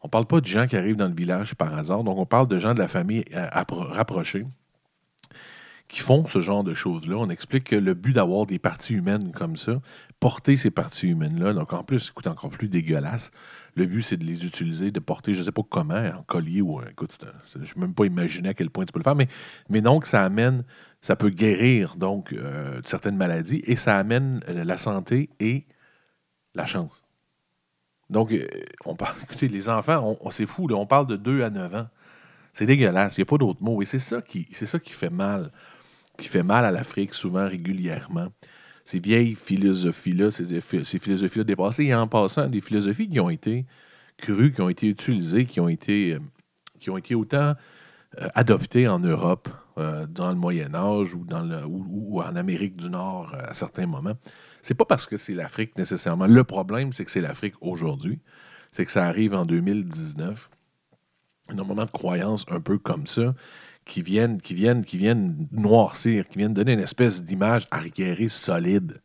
[0.00, 2.02] On ne parle pas de gens qui arrivent dans le village par hasard.
[2.02, 4.46] Donc, on parle de gens de la famille euh, rapprochée
[5.88, 7.16] qui font ce genre de choses-là.
[7.16, 9.80] On explique que le but d'avoir des parties humaines comme ça,
[10.20, 13.30] porter ces parties humaines-là, donc en plus, écoute, encore plus dégueulasse,
[13.76, 16.60] Le but, c'est de les utiliser, de porter, je ne sais pas comment, en collier
[16.60, 17.18] ou écoute,
[17.52, 19.28] je ne peux même pas imaginer à quel point tu peux le faire, mais,
[19.68, 20.64] mais donc, ça amène,
[21.00, 25.66] ça peut guérir donc euh, certaines maladies et ça amène euh, la santé et
[26.54, 27.02] la chance.
[28.10, 28.46] Donc, euh,
[28.84, 31.88] on parle, écoutez, les enfants, on, c'est fou, on parle de 2 à 9 ans.
[32.52, 33.82] C'est dégueulasse, il n'y a pas d'autre mot.
[33.82, 35.50] Et c'est ça, qui, c'est ça qui fait mal,
[36.16, 38.28] qui fait mal à l'Afrique souvent, régulièrement
[38.84, 40.60] ces vieilles philosophies-là, ces,
[40.98, 43.64] philosophies-là dépassées, et en passant, des philosophies qui ont été
[44.18, 46.20] crues, qui ont été utilisées, qui ont été, euh,
[46.80, 47.54] qui ont été autant
[48.18, 52.76] euh, adoptées en Europe, euh, dans le Moyen Âge ou, dans le, ou, en Amérique
[52.76, 54.14] du Nord à certains moments.
[54.62, 56.26] C'est pas parce que c'est l'Afrique nécessairement.
[56.26, 58.20] Le problème, c'est que c'est l'Afrique aujourd'hui.
[58.70, 60.48] C'est que ça arrive en 2019.
[61.48, 63.34] Un moment de croyance un peu comme ça
[63.84, 69.00] qui viennent, qui viennent, qui viennent noircir, qui viennent donner une espèce d'image arriérée solide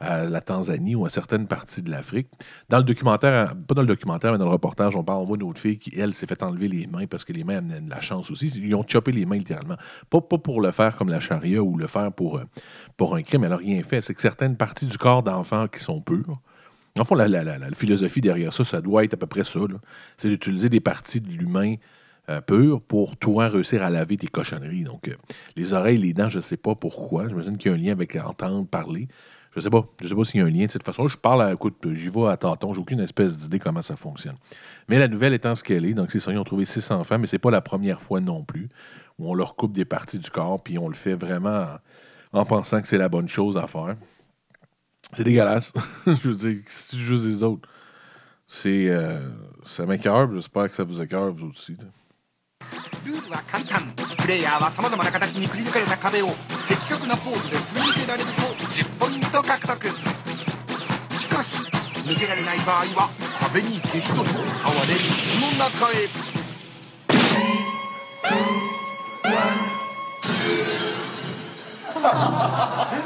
[0.00, 2.28] à la Tanzanie ou à certaines parties de l'Afrique.
[2.68, 5.36] Dans le documentaire, pas dans le documentaire, mais dans le reportage, on parle, on voit
[5.36, 7.80] une autre fille qui, elle, s'est fait enlever les mains parce que les mains amenaient
[7.80, 8.48] de la chance aussi.
[8.48, 9.76] Ils ont chopé les mains littéralement.
[10.08, 12.44] Pas, pas pour le faire comme la charia ou le faire pour, euh,
[12.96, 14.00] pour un crime, elle n'a rien fait.
[14.00, 16.40] C'est que certaines parties du corps d'enfants qui sont pures,
[16.98, 19.60] en fond, la, la, philosophie derrière ça, ça doit être à peu près ça.
[20.16, 21.76] C'est d'utiliser des parties de l'humain
[22.28, 24.84] euh, pur pour toi réussir à laver tes cochonneries.
[24.84, 25.14] Donc, euh,
[25.56, 27.28] les oreilles, les dents, je ne sais pas pourquoi.
[27.28, 29.08] J'imagine qu'il y a un lien avec entendre, parler.
[29.52, 29.86] Je ne sais pas.
[30.02, 30.66] Je sais pas s'il y a un lien.
[30.66, 32.74] De cette façon, je parle à, écoute, j'y vais à tâtons.
[32.74, 34.36] J'ai aucune espèce d'idée comment ça fonctionne.
[34.88, 37.18] Mais la nouvelle étant ce qu'elle est, donc c'est ça, ils ont trouvé six enfants,
[37.18, 38.68] mais c'est pas la première fois non plus
[39.18, 41.66] où on leur coupe des parties du corps, puis on le fait vraiment
[42.32, 43.96] en, pensant que c'est la bonne chose à faire.
[45.12, 45.72] C'est dégueulasse.
[46.06, 47.68] je veux dire, c'est juste les autres.
[48.46, 49.28] C'est, euh,
[49.64, 51.76] ça m'écœure, j'espère que ça vous écœure, vous aussi.
[53.08, 53.90] ルールは簡単。
[54.18, 56.28] プレイヤーはさまざまな形に繰り抜かれた壁を
[56.68, 59.88] 的確なポーズですり抜けられると10ポイント獲得。
[61.18, 61.56] しかし
[62.04, 63.08] 抜けられない場合は
[63.40, 66.08] 壁に激突哀れ水の中へ。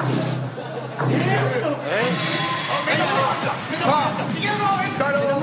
[3.83, 5.42] さあ、太郎が来たぞ、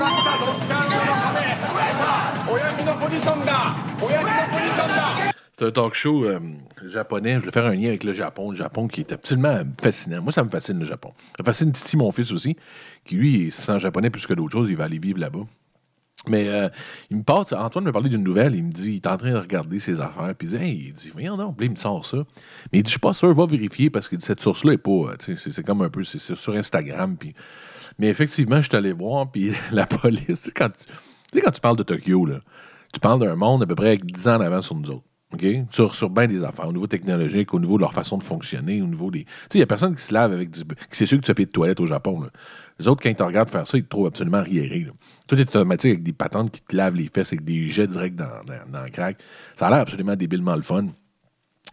[5.58, 6.40] C'est un talk show euh,
[6.86, 7.38] japonais.
[7.38, 8.50] Je vais faire un lien avec le Japon.
[8.50, 10.22] Le Japon qui est absolument fascinant.
[10.22, 11.12] Moi, ça me fascine le Japon.
[11.36, 12.56] Ça fascine Titi, mon fils aussi,
[13.04, 14.70] qui lui est sans japonais plus que d'autres choses.
[14.70, 15.46] Il va aller vivre là-bas.
[16.28, 16.68] Mais euh,
[17.10, 19.32] il me parle, Antoine me parlait d'une nouvelle, il me dit, il est en train
[19.32, 22.04] de regarder ses affaires, puis il dit, hey, il dit, voyons non, il me sort
[22.04, 22.18] ça.
[22.72, 24.90] Mais il dit, je suis pas sûr, va vérifier, parce que cette source-là est pas,
[24.90, 27.16] euh, c'est comme un peu, sur Instagram.
[27.98, 30.84] Mais effectivement, je suis allé voir, puis la police, quand tu
[31.32, 32.40] sais, quand tu parles de Tokyo, là,
[32.92, 35.04] tu parles d'un monde à peu près avec 10 ans d'avance sur nous autres.
[35.32, 35.46] OK?
[35.70, 38.82] Sur, sur bien des affaires, au niveau technologique, au niveau de leur façon de fonctionner,
[38.82, 39.24] au niveau des.
[39.24, 40.62] Tu sais, il n'y a personne qui se lave avec du.
[40.90, 42.26] C'est sûr que tu as pied de toilette au Japon.
[42.80, 44.88] Les autres, quand ils te regardent faire ça, ils te trouvent absolument riéré.
[45.28, 48.16] Tout est automatique avec des patentes qui te lavent les fesses avec des jets directs
[48.16, 49.18] dans, dans, le crack.
[49.54, 50.86] Ça a l'air absolument débilement le fun.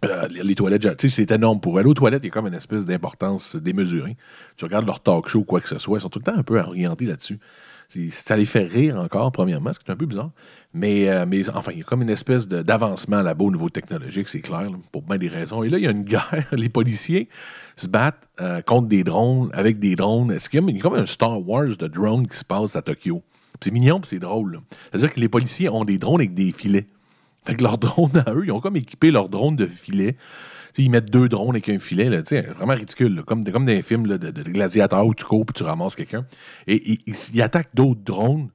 [0.06, 1.88] Euh, les toilettes, tu sais, c'est énorme pour elles.
[1.88, 4.15] Aux toilettes, il y a comme une espèce d'importance démesurée.
[4.58, 6.38] Tu regardes leur talk show ou quoi que ce soit, ils sont tout le temps
[6.38, 7.39] un peu orientés là-dessus.
[8.12, 10.32] Ça les fait rire encore, premièrement, ce qui est un peu bizarre.
[10.73, 14.41] Mais, euh, enfin, il y a comme une espèce d'avancement là-bas au niveau technologique, c'est
[14.41, 15.63] clair, pour bien des raisons.
[15.63, 16.47] Et là, il y a une guerre.
[16.52, 17.30] Les policiers
[17.78, 20.32] se battent euh, contre des drones, avec des drones.
[20.32, 23.23] Est-ce qu'il y a comme un Star Wars de drones qui se passe à Tokyo?
[23.62, 24.62] C'est mignon, c'est drôle.
[24.91, 26.88] C'est-à-dire que les policiers ont des drones avec des filets.
[27.45, 30.17] Fait que leurs drones à eux, ils ont comme équipé leurs drones de filets
[30.78, 32.22] ils mettent deux drones avec un filet, là,
[32.56, 35.63] vraiment ridicule, comme, comme dans les films de, de, gladiateurs où tu cours et tu
[35.63, 36.26] ramasses quelqu'un.
[36.68, 38.50] Et ils attaquent d'autres drones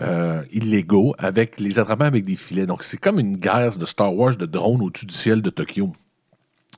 [0.00, 2.66] euh, illégaux avec les attrapant avec des filets.
[2.66, 5.92] Donc, c'est comme une guerre de Star Wars de drones au-dessus du ciel de Tokyo.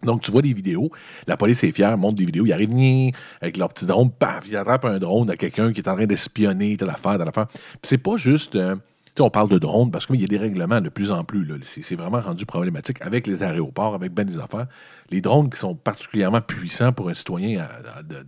[0.02, 0.90] Donc, tu vois des vidéos,
[1.26, 4.56] la police est fière, montre des vidéos, ils arrivent avec leur petit drone, paf, ils
[4.56, 7.46] attrapent un drone à quelqu'un qui est en train d'espionner, telle affaire, telle affaire.
[7.46, 8.56] Puis c'est pas juste.
[8.56, 8.76] Euh,
[9.20, 11.46] on parle de drones parce qu'il y a des règlements de plus en plus.
[11.64, 14.66] C'est vraiment rendu problématique avec les aéroports, avec bien des affaires.
[15.10, 18.18] Les drones qui sont particulièrement puissants pour un citoyen, euh,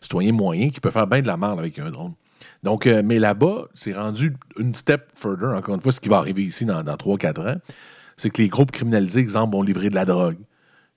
[0.00, 2.14] citoyen moyen qui peut faire bien de la merde avec un drone.
[2.62, 6.18] Donc, euh, mais là-bas, c'est rendu une step further, encore une fois, ce qui va
[6.18, 7.60] arriver ici dans, dans 3-4 ans,
[8.16, 10.38] c'est que les groupes criminalisés, exemple, vont livrer de la drogue.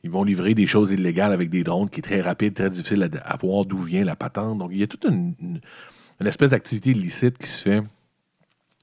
[0.04, 3.10] Ils vont livrer des choses illégales avec des drones qui est très rapide, très difficile
[3.24, 4.60] à, voir d'où vient la patente.
[4.60, 5.34] Donc, il y a toute une,
[6.22, 7.82] une espèce d'activité illicite qui se fait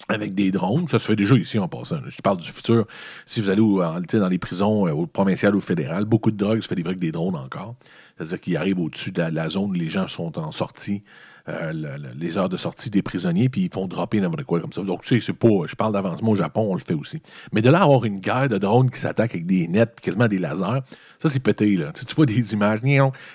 [0.09, 0.88] avec des drones.
[0.88, 1.99] Ça se fait déjà ici en passant.
[2.09, 2.87] Je parle du futur.
[3.27, 6.69] Si vous allez dans les prisons euh, au provincial ou fédéral, beaucoup de drogues se
[6.69, 7.75] fait livrer avec des drones encore.
[8.17, 11.03] C'est-à-dire qu'ils arrivent au-dessus de la, zone où les gens sont en sortie,
[11.48, 11.72] euh,
[12.16, 14.83] les heures de sortie des prisonniers, puis ils font dropper n'importe quoi comme ça.
[14.83, 15.66] Donc, tu sais, c'est pas.
[15.66, 17.20] Je parle d'avancement au Japon, on le fait aussi.
[17.52, 20.28] Mais de là avoir une guerre de drones qui s'attaquent avec des nets, puis quasiment
[20.28, 20.83] des lasers,
[21.20, 21.92] ça, c'est pété, là.
[21.92, 22.81] Tu, vois des images,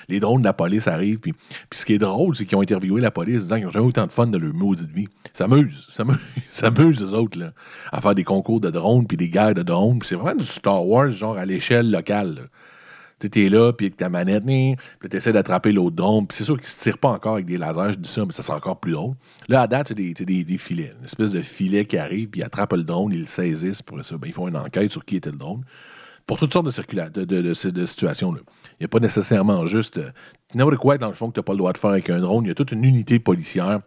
[0.07, 1.33] les drones de la police arrivent, puis,
[1.69, 3.87] puis ce qui est drôle, c'est qu'ils ont interviewé la police disant qu'ils n'ont jamais
[3.87, 5.07] autant de fun de leur maudite vie.
[5.33, 7.51] Ça m'amuse, ça m'amuse, eux autres, là,
[7.91, 9.99] à faire des concours de drones, puis des guerres de drones.
[10.03, 12.49] c'est vraiment du Star Wars, genre à l'échelle locale, tu
[13.23, 16.27] es là, puis avec ta manette, puis tu essaies d'attraper l'autre drone.
[16.27, 18.25] Puis c'est sûr qu'ils ne se tirent pas encore avec des lasers, je dis ça,
[18.25, 19.15] mais ça c'est encore plus drôle.
[19.47, 22.43] Là, à date, tu des, des, filets, une espèce de filet qui arrive, puis ils
[22.43, 23.81] attrapent le drone, ils le saisissent.
[23.81, 25.63] Pour ça, ben, ils font une enquête sur qui était le drone.
[26.27, 27.53] Pour toutes sortes de,
[27.85, 28.39] situations-là.
[28.45, 29.97] Il n'y a pas nécessairement juste.
[29.97, 30.11] Euh,
[30.53, 32.19] n'importe quoi, dans le fond, que tu n'as pas le droit de faire avec un
[32.19, 32.43] drone.
[32.43, 33.79] Il y a toute une unité policière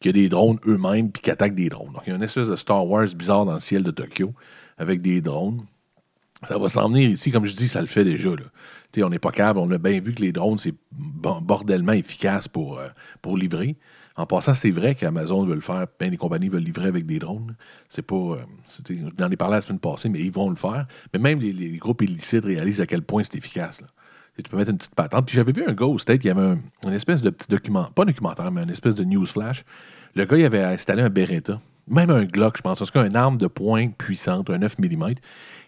[0.00, 1.92] qui a des drones eux-mêmes, puis qui attaquent des drones.
[1.92, 4.32] Donc, il y a une espèce de Star Wars bizarre dans le ciel de Tokyo,
[4.78, 5.66] avec des drones.
[6.44, 8.30] Ça va s'en venir ici, comme je dis, ça le fait déjà.
[8.30, 8.44] Là
[9.02, 9.58] on n'est pas capable.
[9.60, 12.88] On a bien vu que les drones, c'est bordellement efficace pour, euh,
[13.22, 13.76] pour livrer.
[14.16, 17.20] En passant, c'est vrai qu'Amazon veut le faire, bien des compagnies veulent livrer avec des
[17.20, 17.54] drones.
[17.88, 18.16] C'est pas.
[18.16, 18.38] Euh,
[19.16, 20.86] j'en ai parlé la semaine passée, mais ils vont le faire.
[21.12, 23.80] Mais même les, groupes illicites réalisent à quel point c'est efficace.
[24.36, 25.26] tu peux mettre une petite patente.
[25.26, 27.90] Puis j'avais vu un gars au State, il y avait un, espèce de petit document,
[27.94, 29.64] pas un documentaire, mais une espèce de news flash.
[30.16, 33.06] Le gars, il avait installé un Beretta, même un Glock, je pense, en tout cas,
[33.06, 35.14] une arme de pointe puissante, un 9 mm.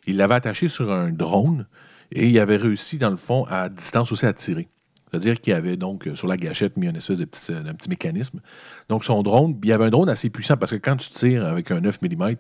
[0.07, 1.67] Il l'avait attaché sur un drone
[2.13, 4.69] et il avait réussi, dans le fond, à distance aussi à tirer.
[5.11, 7.89] C'est-à-dire qu'il avait donc euh, sur la gâchette mis une espèce de petit, euh, petit
[7.89, 8.41] mécanisme.
[8.89, 11.45] Donc son drone, il y avait un drone assez puissant parce que quand tu tires
[11.45, 12.35] avec un 9 mm,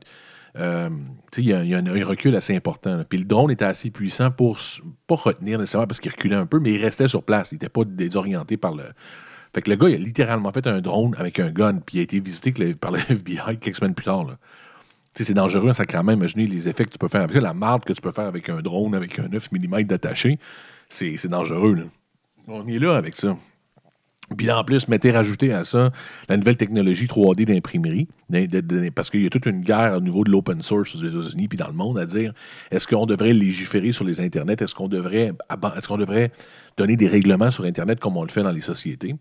[0.57, 0.89] euh,
[1.37, 3.05] il y, a, un, recul assez important.
[3.09, 4.59] Puis le drone était assez puissant pour
[5.07, 7.53] pas retenir nécessairement parce qu'il reculait un peu, mais il restait sur place.
[7.53, 8.85] Il n'était pas désorienté par le.
[9.53, 12.03] Fait que le gars, a littéralement fait un drone avec un gun, puis il a
[12.03, 14.27] été visité par le FBI quelques semaines plus tard.
[15.15, 16.13] C'est dangereux un sacrément.
[16.13, 18.49] Imaginez les effets que tu peux faire avec la marde que tu peux faire avec
[18.49, 20.39] un drone, avec un 9 mm d'attaché.
[20.89, 21.89] C'est dangereux.
[22.49, 23.37] On est là avec ça.
[24.41, 25.93] Puis en plus, mettez rajouter à ça
[26.31, 28.09] la nouvelle technologie 3D d'imprimerie,
[28.95, 31.59] parce qu'il y a toute une guerre au niveau de l'open source aux États-Unis puis
[31.59, 32.33] dans le monde à dire
[32.71, 36.33] est-ce qu'on devrait légiférer sur les Internets, est-ce qu'on devrait, est qu'on devrait
[36.79, 39.15] donner des règlements sur Internet comme on le fait dans les sociétés?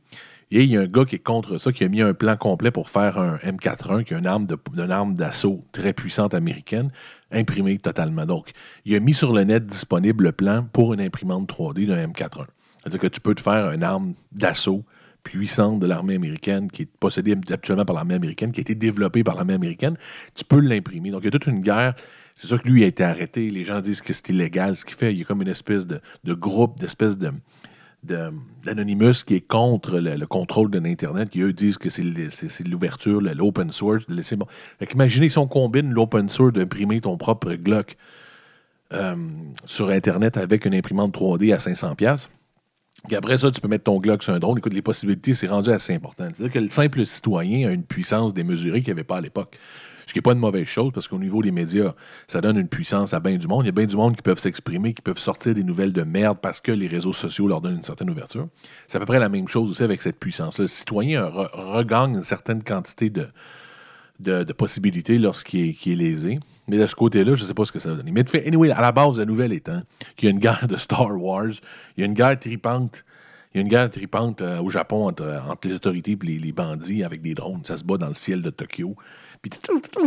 [0.51, 2.37] Et il y a un gars qui est contre ça, qui a mis un plan
[2.37, 4.47] complet pour faire un M41, qui est une arme,
[4.89, 6.91] arme d'assaut très puissante américaine,
[7.33, 8.25] imprimée totalement.
[8.25, 8.51] Donc,
[8.85, 12.45] il a mis sur le net disponible le plan pour une imprimante 3D d'un M41.
[12.79, 14.85] C'est-à-dire que tu peux te faire une arme d'assaut
[15.29, 19.23] puissante de l'armée américaine, qui est possédée actuellement par l'armée américaine, qui a été développée
[19.23, 19.95] par l'armée américaine,
[20.33, 21.11] tu peux l'imprimer.
[21.11, 21.93] Donc, il y a toute une guerre.
[22.35, 23.51] C'est sûr que lui a été arrêté.
[23.51, 25.13] Les gens disent que c'est illégal ce qu'il fait.
[25.13, 26.01] Il y a comme une espèce de,
[26.33, 27.31] groupe, d'espèce de,
[28.63, 33.71] d'Anonymous qui est contre le, contrôle de l'Internet, qui eux disent que c'est l'ouverture, l'open
[33.71, 34.07] source.
[34.07, 34.23] De
[34.91, 37.97] imaginez si on combine l'open source d'imprimer ton propre Glock
[38.93, 39.15] euh,
[39.65, 42.29] sur Internet avec une imprimante 3D à 500$.
[43.07, 44.57] Puis après ça, tu peux mettre ton Glock sur un drone.
[44.57, 46.27] Écoute, les possibilités, c'est rendu assez important.
[46.33, 49.57] C'est-à-dire que le simple citoyen a une puissance démesurée qu'il n'y avait pas à l'époque.
[50.09, 51.93] Ce qui n'est pas une mauvaise chose parce qu'au niveau des médias,
[52.27, 53.65] ça donne une puissance à bien du monde.
[53.65, 56.01] Il y a bien du monde qui peuvent s'exprimer, qui peuvent sortir des nouvelles de
[56.01, 58.47] merde parce que les réseaux sociaux leur donnent une certaine ouverture.
[58.87, 60.63] C'est à peu près la même chose aussi avec cette puissance-là.
[60.63, 66.39] Le citoyen regagne une certaine quantité de, possibilités lorsqu'il est, lésé.
[66.69, 68.11] Mais de ce côté-là, je ne sais pas ce que ça va donner.
[68.11, 69.81] Mais fait, anyway, à la base, la nouvelle étant
[70.15, 71.51] qu'il y a une guerre de Star Wars,
[71.97, 73.03] il y a une guerre tripante
[73.53, 75.25] il y a une guerre tripante euh, au Japon entre,
[75.63, 77.61] les autorités et les, bandits avec des drones.
[77.65, 78.95] Ça se bat dans le ciel de Tokyo.
[79.41, 79.51] Puis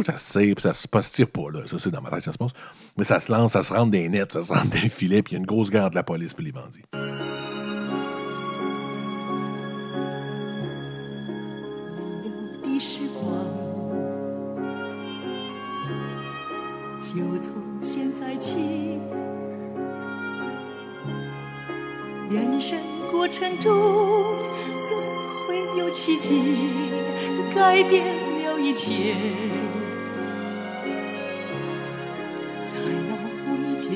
[0.06, 1.60] ça se tire, ça se, pas, se tire pas, là.
[1.66, 2.52] Ça, c'est dans ma tête, ça se passe.
[2.96, 5.32] Mais ça se lance, ça se rentre des nets, ça se rentre des filets, puis
[5.32, 7.31] il y a une grosse guerre de la police puis les bandits.
[17.14, 18.98] 就从现在起
[22.30, 22.78] 人生
[23.10, 23.70] 过程中，
[24.88, 24.98] 总
[25.46, 26.42] 会有奇迹
[27.54, 28.58] 改变了。
[28.58, 29.14] 一切，
[32.66, 33.12] 在那
[33.44, 33.90] 无意间，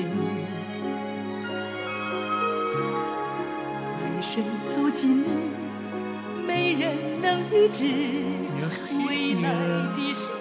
[3.95, 5.25] 爱神走近你，
[6.45, 7.85] 没人能预知
[9.07, 9.49] 未来
[9.95, 10.36] 的世。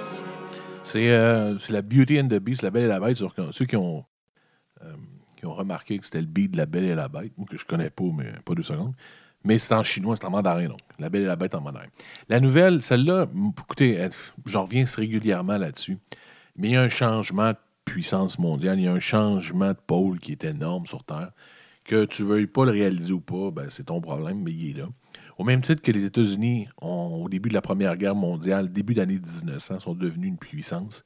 [0.87, 3.17] C'est euh, la Beauty and the Beast, La Belle et la Bête.
[3.17, 4.05] Sur, ceux qui ont,
[4.85, 4.95] euh,
[5.37, 7.59] qui ont remarqué que c'était le beat de La Belle et la Bête, ou que
[7.59, 8.95] je connais pas, mais pas deux secondes.
[9.43, 10.79] Mais c'est en chinois, c'est en mandarin, donc.
[11.01, 11.89] La Belle et la Bête en mandarin.
[12.29, 13.27] La nouvelle, celle-là,
[13.59, 14.09] écoutez,
[14.47, 15.99] j'en reviens régulièrement là-dessus,
[16.55, 19.79] mais il y a un changement de puissance mondiale, il y a un changement de
[19.89, 21.33] pôle qui est énorme sur Terre.
[21.87, 24.81] Que tu veuilles pas le réaliser ou pas, ben, c'est ton problème, mais il est
[24.81, 24.89] là.
[25.39, 29.21] Au même titre que les États-Unis, au début de la Première Guerre mondiale, début d'année
[29.21, 31.05] 1900, sont devenus une puissance.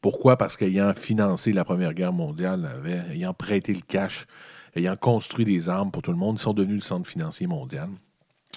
[0.00, 0.36] Pourquoi?
[0.36, 2.68] Parce qu'ayant financé la Première Guerre mondiale,
[3.10, 4.26] ayant prêté le cash
[4.74, 7.88] ayant construit des armes pour tout le monde, ils sont devenus le centre financier mondial.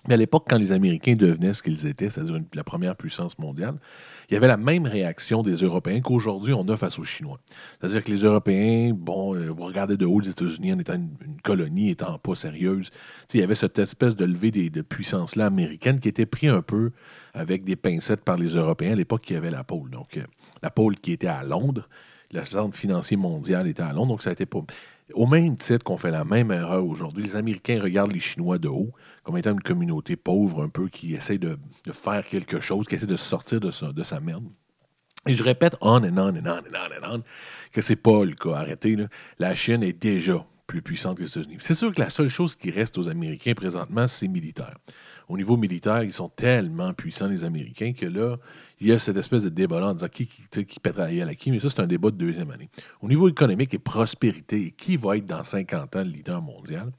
[0.08, 3.76] Mais à l'époque, quand les Américains devenaient ce qu'ils étaient, c'est-à-dire la première puissance mondiale,
[4.30, 7.40] il y avait la même réaction des Européens qu'aujourd'hui on a face aux Chinois.
[7.80, 11.42] C'est-à-dire que les Européens, bon, euh, vous regardez de haut les États-Unis en étant une,
[11.44, 12.92] colonie, étant pas sérieuse.
[13.34, 16.62] il y avait cette espèce de levée des, de puissance-là américaine qui était pris un
[16.62, 16.92] peu
[17.34, 19.90] avec des pincettes par les Européens à l'époque qui y avait la pôle.
[19.90, 20.24] Donc, euh,
[20.62, 21.88] la pôle qui était à Londres,
[22.32, 24.60] le centre financier mondial était à Londres, donc ça a pas.
[25.14, 28.68] Au même titre qu'on fait la même erreur aujourd'hui, les Américains regardent les Chinois de
[28.68, 28.92] haut
[29.24, 31.58] comme étant une communauté pauvre un peu qui essaie de,
[31.92, 34.46] faire quelque chose, qui essaie de sortir de sa, de sa merde.
[35.28, 37.24] Et je répète on and on and on and on and on
[37.72, 38.54] que c'est pas le cas.
[38.56, 38.96] Arrêtez.
[39.40, 41.58] La Chine est déjà plus puissante que les États-Unis.
[41.60, 44.76] C'est sûr que la seule chose qui reste aux Américains présentement, c'est militaire.
[45.28, 48.38] Au niveau militaire, ils sont tellement puissants, les Américains, que là,
[48.80, 51.60] il y a cette espèce de débat-là en disant qui, qui, qui à qui, mais
[51.60, 52.70] ça, c'est un débat de deuxième année.
[53.02, 56.92] Au niveau économique et prospérité, qui va être dans 50 ans le leader mondial?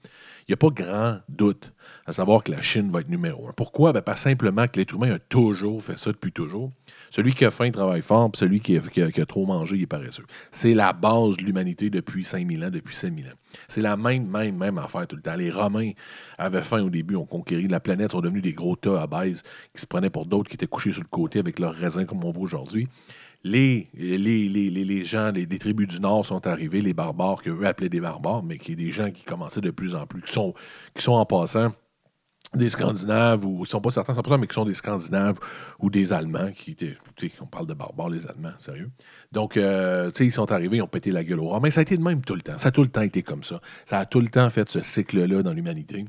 [0.48, 1.72] Il n'y a pas grand doute
[2.06, 3.52] à savoir que la Chine va être numéro un.
[3.52, 3.92] Pourquoi?
[3.92, 6.70] Ben, simplement que l'être humain a toujours fait ça depuis toujours.
[7.10, 10.24] Celui qui a faim travaille fort, puis celui qui a, trop mangé, il est paresseux.
[10.52, 13.36] C'est la base de l'humanité depuis 5000 ans, depuis 5000 ans.
[13.66, 15.34] C'est la même, même, même affaire tout le temps.
[15.34, 15.92] Les Romains
[16.38, 19.42] avaient faim au début, ont conquéri la planète, sont devenus des gros tas à base
[19.74, 22.24] qui se prenaient pour d'autres qui étaient couchés sur le côté avec leurs raisins comme
[22.24, 22.88] on voit aujourd'hui.
[23.44, 27.64] Les, les, les, les, gens les, des tribus du Nord sont arrivés, les barbares, qu'eux
[27.64, 30.32] appelaient des barbares, mais qui sont des gens qui commençaient de plus en plus, qui
[30.32, 30.54] sont,
[30.94, 31.72] qui sont en passant
[32.54, 35.38] des Scandinaves, ou ils sont pas certains 100%, mais qui sont des Scandinaves
[35.78, 36.96] ou des Allemands, qui étaient,
[37.40, 38.90] on parle de barbares, les Allemands, sérieux.
[39.32, 41.70] Donc, euh, ils sont arrivés, ils ont pété la gueule aux Romains.
[41.70, 42.58] Ça a été de même tout le temps.
[42.58, 43.60] Ça a tout le temps été comme ça.
[43.84, 46.04] Ça a tout le temps fait ce cycle-là dans l'humanité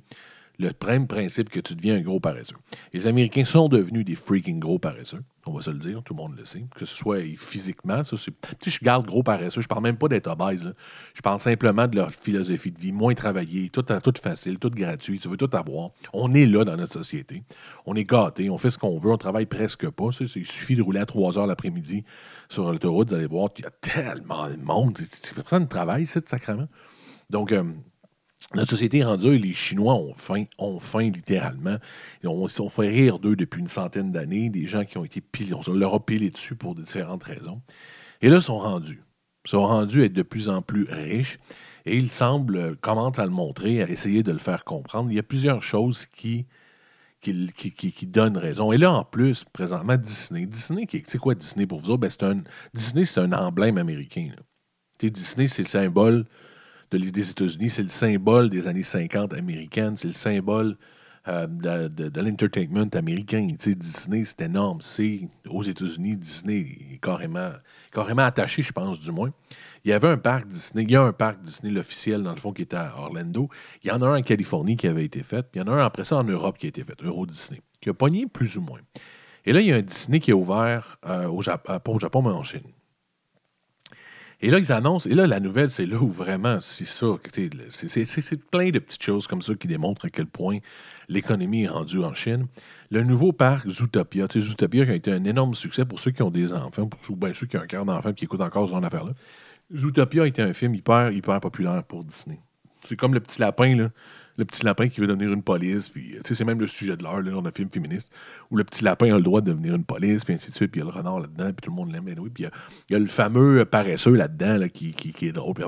[0.59, 2.55] le même principe que tu deviens un gros paresseux.
[2.93, 6.17] Les Américains sont devenus des freaking gros paresseux, on va se le dire, tout le
[6.17, 8.33] monde le sait, que ce soit physiquement, ça c'est...
[8.59, 10.73] Tu je garde gros paresseux, je parle même pas d'être obèse,
[11.13, 15.19] je parle simplement de leur philosophie de vie, moins travailler, tout, tout facile, tout gratuit,
[15.19, 15.91] tu veux tout avoir.
[16.13, 17.43] On est là dans notre société,
[17.85, 20.81] on est gâté, on fait ce qu'on veut, on travaille presque pas, il suffit de
[20.81, 22.03] rouler à 3 heures l'après-midi
[22.49, 24.97] sur l'autoroute, vous allez voir qu'il y a tellement de monde,
[25.35, 26.67] personne ne travaille, c'est sacrément.
[27.29, 27.51] Donc...
[27.51, 27.63] Euh,
[28.53, 31.77] notre société est rendue, les Chinois ont faim, ont faim littéralement.
[32.23, 35.53] On, on fait rire d'eux depuis une centaine d'années, des gens qui ont été pilés,
[35.53, 37.61] on leur a pilé dessus pour différentes raisons.
[38.21, 39.03] Et là, ils sont rendus.
[39.45, 41.39] Ils sont rendus à être de plus en plus riches.
[41.85, 45.09] Et ils semblent, commencent à le montrer, à essayer de le faire comprendre.
[45.09, 46.45] Il y a plusieurs choses qui,
[47.21, 48.71] qui, donnent raison.
[48.71, 50.45] Et là, en plus, présentement, Disney.
[50.45, 51.97] Disney, c'est quoi Disney pour vous?
[51.97, 52.09] Ben,
[52.73, 54.31] Disney, c'est un emblème américain.
[54.99, 56.25] Disney, c'est le symbole
[56.91, 57.69] des États-Unis.
[57.69, 59.97] C'est le symbole des années 50 américaines.
[59.97, 60.77] C'est le symbole
[61.27, 63.47] euh, de, l'entertainment américain.
[63.47, 64.79] Tu sais, Disney, c'est énorme.
[64.81, 67.49] C'est aux États-Unis, Disney est carrément,
[67.91, 69.31] carrément attaché, je pense, du moins.
[69.83, 72.39] Il y avait un parc Disney, il y a un parc Disney, l'officiel, dans le
[72.39, 73.49] fond, qui était à Orlando.
[73.83, 75.73] Il y en a un en Californie qui avait été fait, puis il y en
[75.73, 78.25] a un après ça en Europe qui a été fait, Euro Disney, qui a pogné
[78.25, 78.79] plus ou moins.
[79.45, 81.91] Et là, il y a un Disney qui est ouvert euh, au Japon, euh, pas
[81.91, 82.63] au Japon, mais en Chine.
[84.39, 88.49] Et là, ils annoncent, et là, la nouvelle, c'est là où vraiment, c'est ça, c'est
[88.51, 90.59] plein de petites choses comme ça qui démontrent à quel point
[91.09, 92.45] l'économie est rendue en Chine.
[92.91, 96.29] Le nouveau parc Zootopia, Zootopia qui a été un énorme succès pour ceux qui ont
[96.29, 98.81] des enfants, pour bien ceux qui ont un cœur d'enfant qui écoutent encore ce genre
[98.81, 99.13] d'affaires-là.
[99.75, 102.39] Zootopia a été un film hyper, hyper populaire pour Disney.
[102.83, 103.89] C'est comme le petit lapin, là
[104.37, 107.23] le petit lapin qui veut devenir une police, puis c'est même le sujet de l'heure,
[107.23, 108.11] dans un film féministe,
[108.51, 110.71] où le petit lapin a le droit de devenir une police, puis ainsi de suite,
[110.71, 112.45] puis il y a le renard là-dedans, puis tout le monde l'aime, oui, puis
[112.89, 115.55] il y, a, le fameux paresseux là-dedans là, qui, qui, est drôle.
[115.55, 115.65] Puis,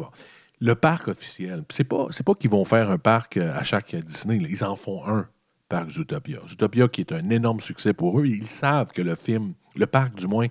[0.61, 4.37] le parc officiel, c'est pas, pas qu'ils vont faire un parc euh, à chaque Disney,
[4.37, 5.27] ils en font un
[5.69, 6.39] parc Zootopia.
[6.47, 10.15] Zootopia qui est un énorme succès pour eux, ils savent que le film, le parc
[10.15, 10.47] du moins,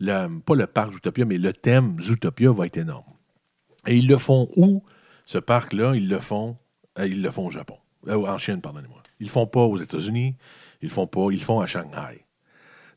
[0.00, 3.04] pas le parc Zootopia, mais le thème Zootopia va être énorme.
[3.86, 4.82] Et ils le font où,
[5.26, 5.94] ce parc-là?
[5.94, 6.56] Ils le font
[6.98, 7.76] ils le font au Japon.
[8.08, 9.02] Euh, en Chine, pardonnez-moi.
[9.20, 10.34] Ils le font pas aux États-Unis.
[10.80, 11.28] Ils le font pas.
[11.30, 12.24] Ils le font à Shanghai.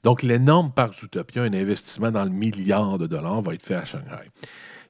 [0.04, 3.86] Donc, l'énorme parc Zootopia, un investissement dans le milliard de dollars, va être fait à
[3.86, 4.30] Shanghai.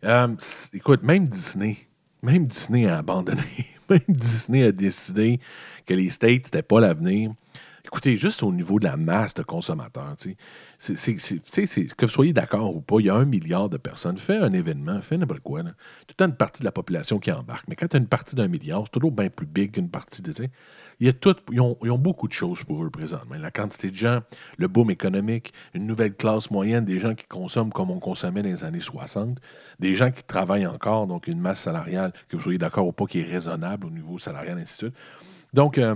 [0.03, 0.27] Euh,
[0.73, 1.77] écoute, même Disney,
[2.21, 3.41] même Disney a abandonné.
[3.89, 5.39] même Disney a décidé
[5.85, 7.31] que les States, n'était pas l'avenir.
[7.85, 12.95] Écoutez, juste au niveau de la masse de consommateurs, que vous soyez d'accord ou pas,
[12.99, 14.17] il y a un milliard de personnes.
[14.17, 15.61] Fais un événement, fais n'importe quoi.
[15.61, 17.67] Tout le une partie de la population qui embarque.
[17.67, 20.23] Mais quand tu as une partie d'un milliard, c'est toujours bien plus big qu'une partie
[20.23, 20.33] de.
[20.99, 23.35] Il y a tout, ils, ont, beaucoup de choses pour eux présentement.
[23.37, 24.21] La quantité de gens,
[24.57, 28.49] le boom économique, une nouvelle classe moyenne, des gens qui consomment comme on consommait dans
[28.49, 29.39] les années 60,
[29.79, 33.05] des gens qui travaillent encore, donc une masse salariale, que vous soyez d'accord ou pas,
[33.05, 34.95] qui est raisonnable au niveau salarial, ainsi de suite.
[35.53, 35.95] Donc, euh,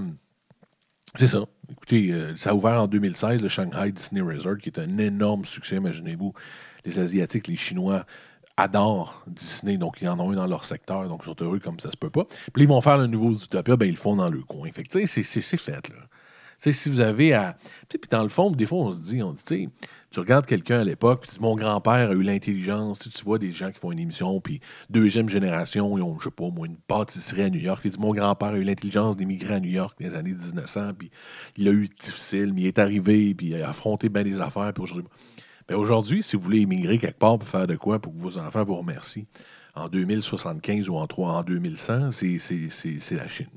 [1.16, 1.44] c'est ça.
[1.72, 5.46] Écoutez, euh, ça a ouvert en 2016 le Shanghai Disney Resort, qui est un énorme
[5.46, 6.34] succès, imaginez-vous.
[6.86, 8.06] Les Asiatiques, les Chinois
[8.58, 11.80] adorent Disney, donc ils en ont un dans leur secteur, donc ils sont heureux comme
[11.80, 12.26] ça se peut pas.
[12.54, 14.70] Puis ils vont faire le nouveau Zootopia, ben ils le font dans le coin.
[14.72, 15.96] Fait que, c'est fait, là.
[16.58, 17.58] sais, si vous avez à.
[17.88, 19.70] Puis dans le fond, des fois, on se dit, on dit, tu sais,
[20.12, 23.00] tu regardes quelqu'un à l'époque, puis mon grand-père a eu l'intelligence.
[23.00, 26.32] Tu, vois des gens qui font une émission, puis deuxième génération, ils ont, je sais
[26.32, 27.82] pas, moi, une pâtisserie à New York.
[27.82, 31.12] Puis mon grand-père a eu l'intelligence d'émigrer à New York dans les années 1900, puis
[31.58, 34.74] il a eu difficile, mais il est arrivé, puis il a affronté bien des affaires.
[35.68, 38.40] Ben aujourd'hui, si vous voulez émigrer quelque part pour faire de quoi pour que vos
[38.40, 39.28] enfants vous remercient,
[39.76, 43.48] en 2075 ou en, 3, en 2100, c'est la Chine.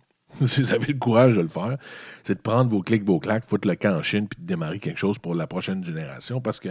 [0.45, 1.77] si vous avez le courage de le faire,
[2.25, 4.79] c'est de prendre vos clics, vos claques, foutre le camp en Chine, puis de démarrer
[4.79, 6.71] quelque chose pour la prochaine génération, parce que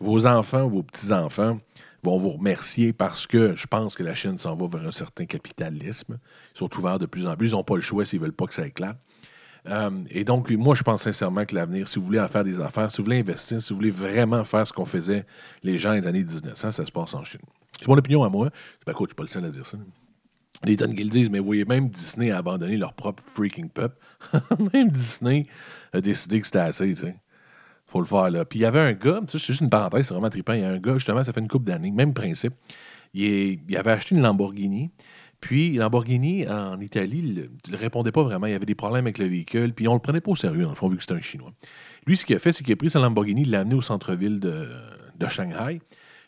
[0.00, 1.58] vos enfants, vos petits-enfants
[2.02, 5.24] vont vous remercier parce que je pense que la Chine s'en va vers un certain
[5.24, 6.18] capitalisme.
[6.54, 7.50] Ils sont ouverts de plus en plus.
[7.50, 8.96] Ils n'ont pas le choix s'ils ne veulent pas que ça éclate.
[9.68, 12.58] Euh, et donc, moi, je pense sincèrement que l'avenir, si vous voulez en faire des
[12.60, 15.24] affaires, si vous voulez investir, si vous voulez vraiment faire ce qu'on faisait
[15.62, 17.40] les gens des années 1900, ça se passe en Chine.
[17.78, 18.50] C'est mon opinion à moi.
[18.84, 19.78] Ben, écoute, je suis pas le seul à dire ça.
[20.64, 23.94] Les tonnes qu'ils disent, mais vous voyez, même Disney a abandonné leur propre freaking pup.
[24.72, 25.46] même Disney
[25.92, 27.16] a décidé que c'était assez, tu sais.
[27.86, 28.44] Faut le faire, là.
[28.44, 30.52] Puis il y avait un gars, c'est juste une parenthèse, c'est vraiment trippant.
[30.52, 32.54] Il y a un gars, justement, ça fait une couple d'années, même principe.
[33.12, 34.90] Il, avait acheté une Lamborghini.
[35.40, 38.46] Puis Lamborghini, en Italie, il ne répondait pas vraiment.
[38.46, 39.74] Il y avait des problèmes avec le véhicule.
[39.74, 41.52] Puis on le prenait pas au sérieux, dans le fond, vu que c'était un Chinois.
[42.06, 43.82] Lui, ce qu'il a fait, c'est qu'il a pris sa Lamborghini, il l'a amené au
[43.82, 45.80] centre-ville de Shanghai.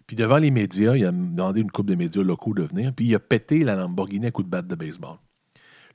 [0.07, 3.07] Puis devant les médias, il a demandé une coupe de médias locaux de venir, puis
[3.07, 5.17] il a pété la Lamborghini à coup de batte de baseball.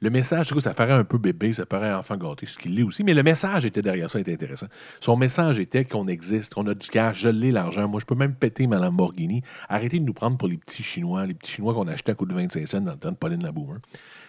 [0.01, 3.03] Le message, ça paraît un peu bébé, ça paraît enfant gâté, ce qu'il est aussi,
[3.03, 4.67] mais le message était derrière ça, était intéressant.
[5.01, 8.15] Son message était qu'on existe, qu'on a du cash, je l'ai l'argent, moi je peux
[8.15, 9.41] même péter ma Lamborghini.
[9.67, 12.25] Arrêtez de nous prendre pour les petits Chinois, les petits Chinois qu'on achetait à coup
[12.25, 13.79] de 25 cents dans le temps de Pauline Laboumer.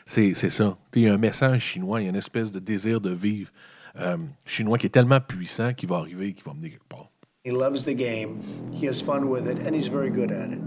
[0.07, 0.76] C'est ça.
[0.97, 3.53] Il y a un message chinois, il y a une espèce de désir de vivre
[3.97, 7.11] euh, chinois qui est tellement puissant qu'il va arriver, qu'il va mener quelque part.
[7.43, 10.59] He loves the game, he has fun with it, and he's very good at it.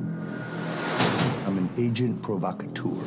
[1.45, 2.97] I'm an agent provocateur.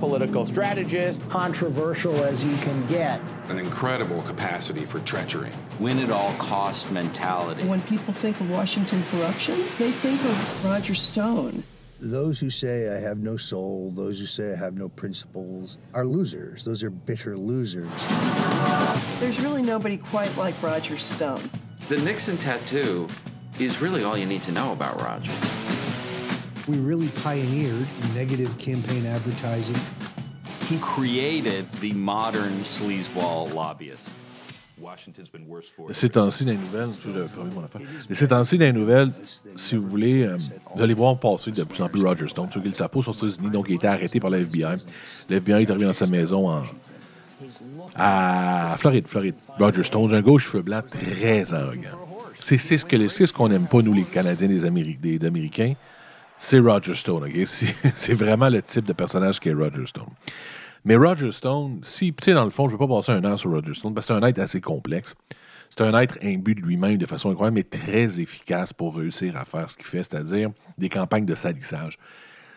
[0.00, 1.28] Political strategist.
[1.28, 3.20] Controversial as you can get.
[3.50, 5.50] An incredible capacity for treachery.
[5.80, 7.62] Win at all cost mentality.
[7.64, 11.62] When people think of Washington corruption, they think of Roger Stone.
[12.00, 16.06] Those who say I have no soul, those who say I have no principles, are
[16.06, 16.64] losers.
[16.64, 18.08] Those are bitter losers.
[19.20, 21.42] There's really nobody quite like Roger Stone.
[21.88, 23.08] The Nixon tattoo
[23.58, 25.32] is really all you need to know about Roger.
[26.68, 29.76] We really pioneered negative campaign advertising.
[30.68, 34.08] He created the modern sleazeball lobbyist.
[35.92, 36.88] Ces temps-ci dans les nouvelles,
[38.10, 39.12] ces temps-ci dans les nouvelles,
[39.56, 40.36] si vous voulez, euh,
[40.74, 42.48] vous allez voir passer de plus en plus Roger Stone.
[42.52, 44.82] Ceux qui le savent pas, aux États-Unis, donc il a été arrêté par la FBI.
[45.28, 46.62] Le FBI est arrivé dans sa maison en,
[47.94, 49.34] à Floride, Floride.
[49.58, 51.98] Roger Stone, un gauche cheveux blancs très arrogant.
[52.40, 55.74] C'est ce qu'on ce qu'on n'aime pas, nous, les Canadiens, les, des Américains.
[56.38, 57.46] C'est Roger Stone, OK?
[57.94, 60.10] C'est vraiment le type de personnage qui est Roger Stone.
[60.84, 63.24] Mais Roger Stone, si, tu sais, dans le fond, je ne veux pas passer un
[63.24, 65.14] an sur Roger Stone, parce que c'est un être assez complexe.
[65.70, 69.44] C'est un être imbu de lui-même de façon incroyable, mais très efficace pour réussir à
[69.44, 71.98] faire ce qu'il fait, c'est-à-dire des campagnes de salissage.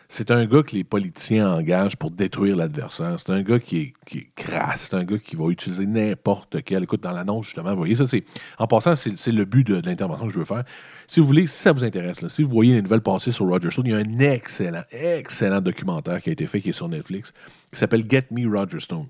[0.08, 3.18] C'est un gars que les politiciens engagent pour détruire l'adversaire.
[3.18, 4.88] C'est un gars qui est, crasse.
[4.88, 6.84] C'est un gars qui va utiliser n'importe quel.
[6.84, 8.24] Écoute, dans l'annonce, justement, vous voyez, ça, c'est.
[8.58, 10.64] En passant, c'est le but de, l'intervention que je veux faire.
[11.08, 13.70] Si vous voulez, si ça vous intéresse, si vous voyez les nouvelles passer sur Roger
[13.70, 16.88] Stone, il y a un excellent, excellent documentaire qui a été fait, qui est sur
[16.88, 17.32] Netflix,
[17.72, 19.08] qui s'appelle Get Me Roger Stone.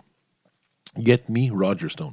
[0.98, 2.12] Get Me Roger Stone.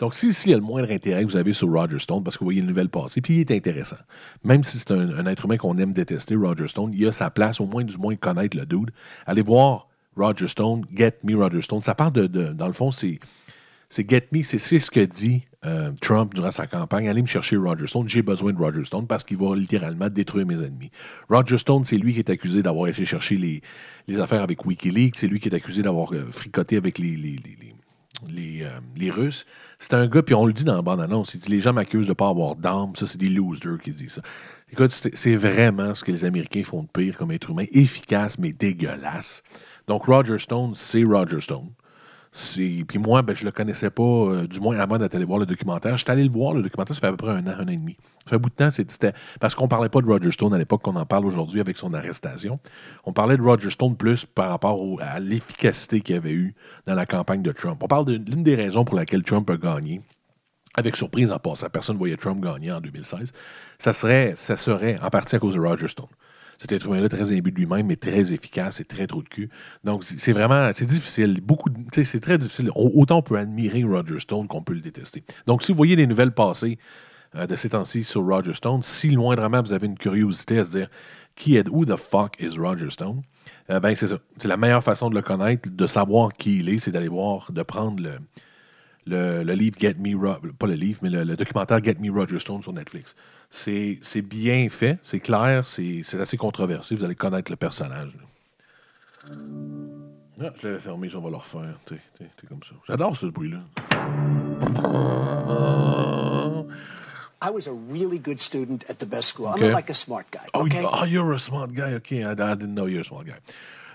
[0.00, 2.40] Donc, s'il y a le moindre intérêt que vous avez sur Roger Stone, parce que
[2.40, 3.96] vous voyez une nouvelle passer, puis il est intéressant.
[4.42, 7.60] Même si c'est un, être humain qu'on aime détester, Roger Stone, il a sa place,
[7.60, 8.90] au moins du moins connaître le dude.
[9.26, 11.82] Allez voir Roger Stone, Get Me Roger Stone.
[11.82, 13.20] Ça part de, dans le fond, c'est
[13.96, 17.08] Get Me, c'est ce que dit euh, Trump durant sa campagne.
[17.08, 20.46] Allez me chercher Roger Stone, j'ai besoin de Roger Stone parce qu'il va littéralement détruire
[20.46, 20.90] mes ennemis.
[21.28, 23.62] Roger Stone, c'est lui qui est accusé d'avoir été chercher les,
[24.08, 27.36] les affaires avec Wikileaks, c'est lui qui est accusé d'avoir euh, fricoté avec les, les,
[28.30, 29.46] euh, les Russes.
[29.78, 32.06] C'est un gars, puis on le dit dans la bande-annonce, il dit les gens m'accusent
[32.06, 32.94] de ne pas avoir d'armes.
[32.96, 34.22] Ça, c'est des losers qui disent ça.
[34.72, 38.52] Écoute, c'est vraiment ce que les Américains font de pire comme être humain, efficace mais
[38.52, 39.42] dégueulasse.
[39.86, 41.70] Donc, Roger Stone, c'est Roger Stone.
[42.34, 45.38] Puis moi, ben, je ne le connaissais pas, euh, du moins avant d'être allé voir
[45.38, 45.96] le documentaire.
[45.96, 47.68] J'étais allé le voir, le documentaire, ça fait à peu près un an, un an
[47.68, 47.96] et demi.
[48.24, 50.52] Ça fait un bout de temps, c'était parce qu'on ne parlait pas de Roger Stone
[50.52, 52.58] à l'époque qu'on en parle aujourd'hui avec son arrestation.
[53.04, 56.54] On parlait de Roger Stone plus par rapport à l'efficacité qu'il avait eu
[56.86, 57.80] dans la campagne de Trump.
[57.80, 60.00] On parle de l'une des raisons pour laquelle Trump a gagné.
[60.76, 63.32] Avec surprise en passant, personne ne voyait Trump gagner en 2016.
[63.78, 66.08] Ça serait, ça serait en partie à cause de Roger Stone.
[66.58, 69.50] Cet être humain-là très imbu de lui-même, mais très efficace et très trop de cul.
[69.84, 71.40] Donc, c'est vraiment, c'est difficile.
[71.40, 72.70] Beaucoup, c'est très difficile.
[72.74, 75.24] Autant on peut admirer Roger Stone qu'on peut le détester.
[75.46, 76.78] Donc, si vous voyez les nouvelles passer
[77.34, 80.78] euh, de ces temps-ci sur Roger Stone, si loindrement vous avez une curiosité à se
[80.78, 80.88] dire
[81.36, 83.22] qui est, who the fuck is Roger Stone?
[83.70, 84.18] Euh, ben, c'est ça.
[84.36, 87.50] C'est la meilleure façon de le connaître, de savoir qui il est, c'est d'aller voir,
[87.50, 91.96] de prendre le, le, livre Get Me, Ro- pas le livre, mais le documentaire Get
[92.00, 93.14] Me Roger Stone sur Netflix.
[93.50, 98.16] C'est c'est bien fait, c'est clair, c'est c'est assez controversé, vous allez connaître le personnage.
[99.26, 101.78] Ah, je l'avais fermé, on va le refaire.
[101.86, 101.96] T'es
[102.48, 102.74] comme ça.
[102.86, 103.60] J'adore ce bruit-là.
[107.40, 109.48] I was a really good student at the best school.
[109.48, 109.66] Okay.
[109.66, 110.46] I'm like a smart guy.
[110.54, 110.82] Oh, okay?
[110.82, 111.92] oh, you're a smart guy.
[111.92, 113.36] OK, I, I didn't know you're a smart guy.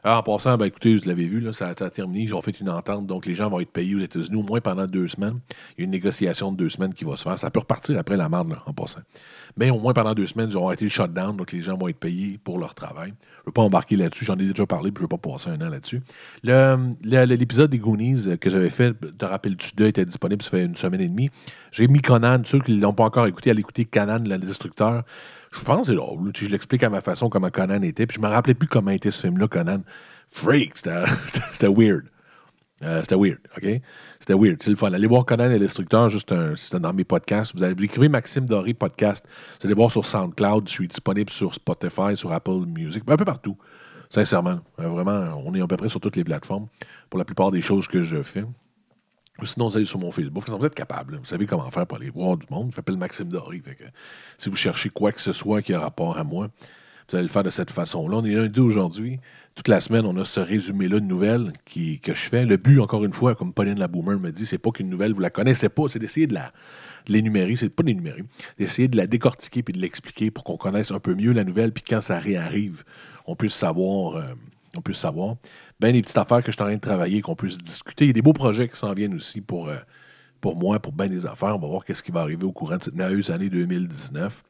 [0.03, 2.23] Alors, en passant, ben, écoutez, vous l'avez vu, là, ça, a terminé.
[2.23, 4.61] Ils ont fait une entente, donc les gens vont être payés aux États-Unis au moins
[4.61, 5.39] pendant deux semaines.
[5.77, 7.37] Il y a une négociation de deux semaines qui va se faire.
[7.37, 9.01] Ça peut repartir après la marde, en passant.
[9.57, 11.99] Mais au moins pendant deux semaines, ils ont été shut-down, donc les gens vont être
[11.99, 13.09] payés pour leur travail.
[13.09, 15.29] Je ne veux pas embarquer là-dessus, j'en ai déjà parlé, puis je ne veux pas
[15.31, 16.01] passer un an là-dessus.
[16.43, 20.43] Le- le- le- L'épisode des Goonies euh, que j'avais fait, te rappelles-tu d'eux, était disponible,
[20.43, 21.29] ça fait une semaine et demie.
[21.71, 25.03] J'ai mis Conan, ceux qui ne l'ont pas encore écouté, allez écouter Conan, le destructeur.
[25.51, 26.31] Je pense que c'est drôle.
[26.35, 28.05] Je l'explique à ma façon comment Conan était.
[28.05, 29.81] Puis je me rappelais plus comment était ce film-là, Conan.
[30.31, 32.05] Freak, c'était weird.
[32.83, 33.81] Euh, c'était weird, OK?
[34.19, 34.61] C'était weird.
[34.61, 34.93] C'est le fun.
[34.93, 37.55] Allez voir Conan et le destructeur, juste un, dans mes podcasts.
[37.55, 39.25] Vous allez vous Maxime Doré podcast.
[39.59, 40.67] Vous allez voir sur SoundCloud.
[40.67, 43.57] Je suis disponible sur Spotify, sur Apple Music, un peu partout.
[44.09, 44.59] Sincèrement.
[44.79, 46.67] Euh, vraiment, on est à peu près sur toutes les plateformes
[47.09, 48.45] pour la plupart des choses que je fais.
[49.45, 50.47] Sinon, vous allez sur mon Facebook.
[50.47, 51.17] Vous êtes capable.
[51.17, 52.71] Vous savez comment faire pour aller voir du monde.
[52.71, 53.61] Je m'appelle Maxime Doré.
[54.37, 56.49] Si vous cherchez quoi que ce soit qui a rapport à moi,
[57.09, 58.17] vous allez le faire de cette façon-là.
[58.17, 59.19] On est lundi aujourd'hui.
[59.55, 62.45] Toute la semaine, on a ce résumé-là de nouvelles que je fais.
[62.45, 65.13] Le but, encore une fois, comme Pauline la Boomer me dit, c'est pas qu'une nouvelle,
[65.13, 66.53] vous la connaissez pas, c'est d'essayer de la
[67.07, 68.23] l'énumérer, c'est pas de l'énumérer,
[68.57, 71.71] d'essayer de la décortiquer puis de l'expliquer pour qu'on connaisse un peu mieux la nouvelle,
[71.71, 72.83] puis quand ça réarrive,
[73.25, 74.33] on puisse savoir, euh,
[74.77, 75.35] on puisse savoir.
[75.79, 78.03] Ben des petites affaires que je suis en train de travailler, qu'on puisse discuter.
[78.03, 79.77] Il y a des beaux projets qui s'en viennent aussi pour, euh,
[80.41, 81.55] pour moi, pour bien des affaires.
[81.55, 84.43] On va voir qu'est-ce qui va arriver au courant de cette merveilleuse année 2019.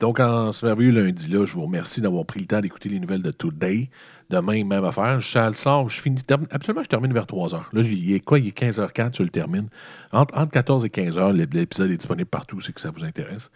[0.00, 3.22] Donc, en ce merveilleux lundi-là, je vous remercie d'avoir pris le temps d'écouter les nouvelles
[3.22, 3.88] de Today.
[4.28, 5.18] Demain, même affaire.
[5.18, 6.20] Je sort, je finis.
[6.50, 7.62] Absolument, je termine vers 3 h.
[7.72, 8.38] Là, il est quoi?
[8.38, 9.68] Il est 15h04, je le termine.
[10.12, 13.50] Entre, entre 14 et 15 h, l'épisode est disponible partout, c'est que ça vous intéresse.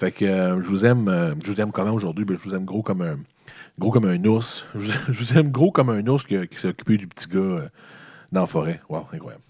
[0.00, 2.24] Fait que euh, je vous aime, euh, je vous aime comment aujourd'hui?
[2.24, 3.18] Ben, je vous aime gros comme un
[3.78, 4.64] gros comme un ours.
[4.74, 7.68] Je vous, aime gros comme un ours qui, qui s'est occupé du petit gars euh,
[8.32, 8.80] dans la forêt.
[8.88, 9.42] Wow, incroyable.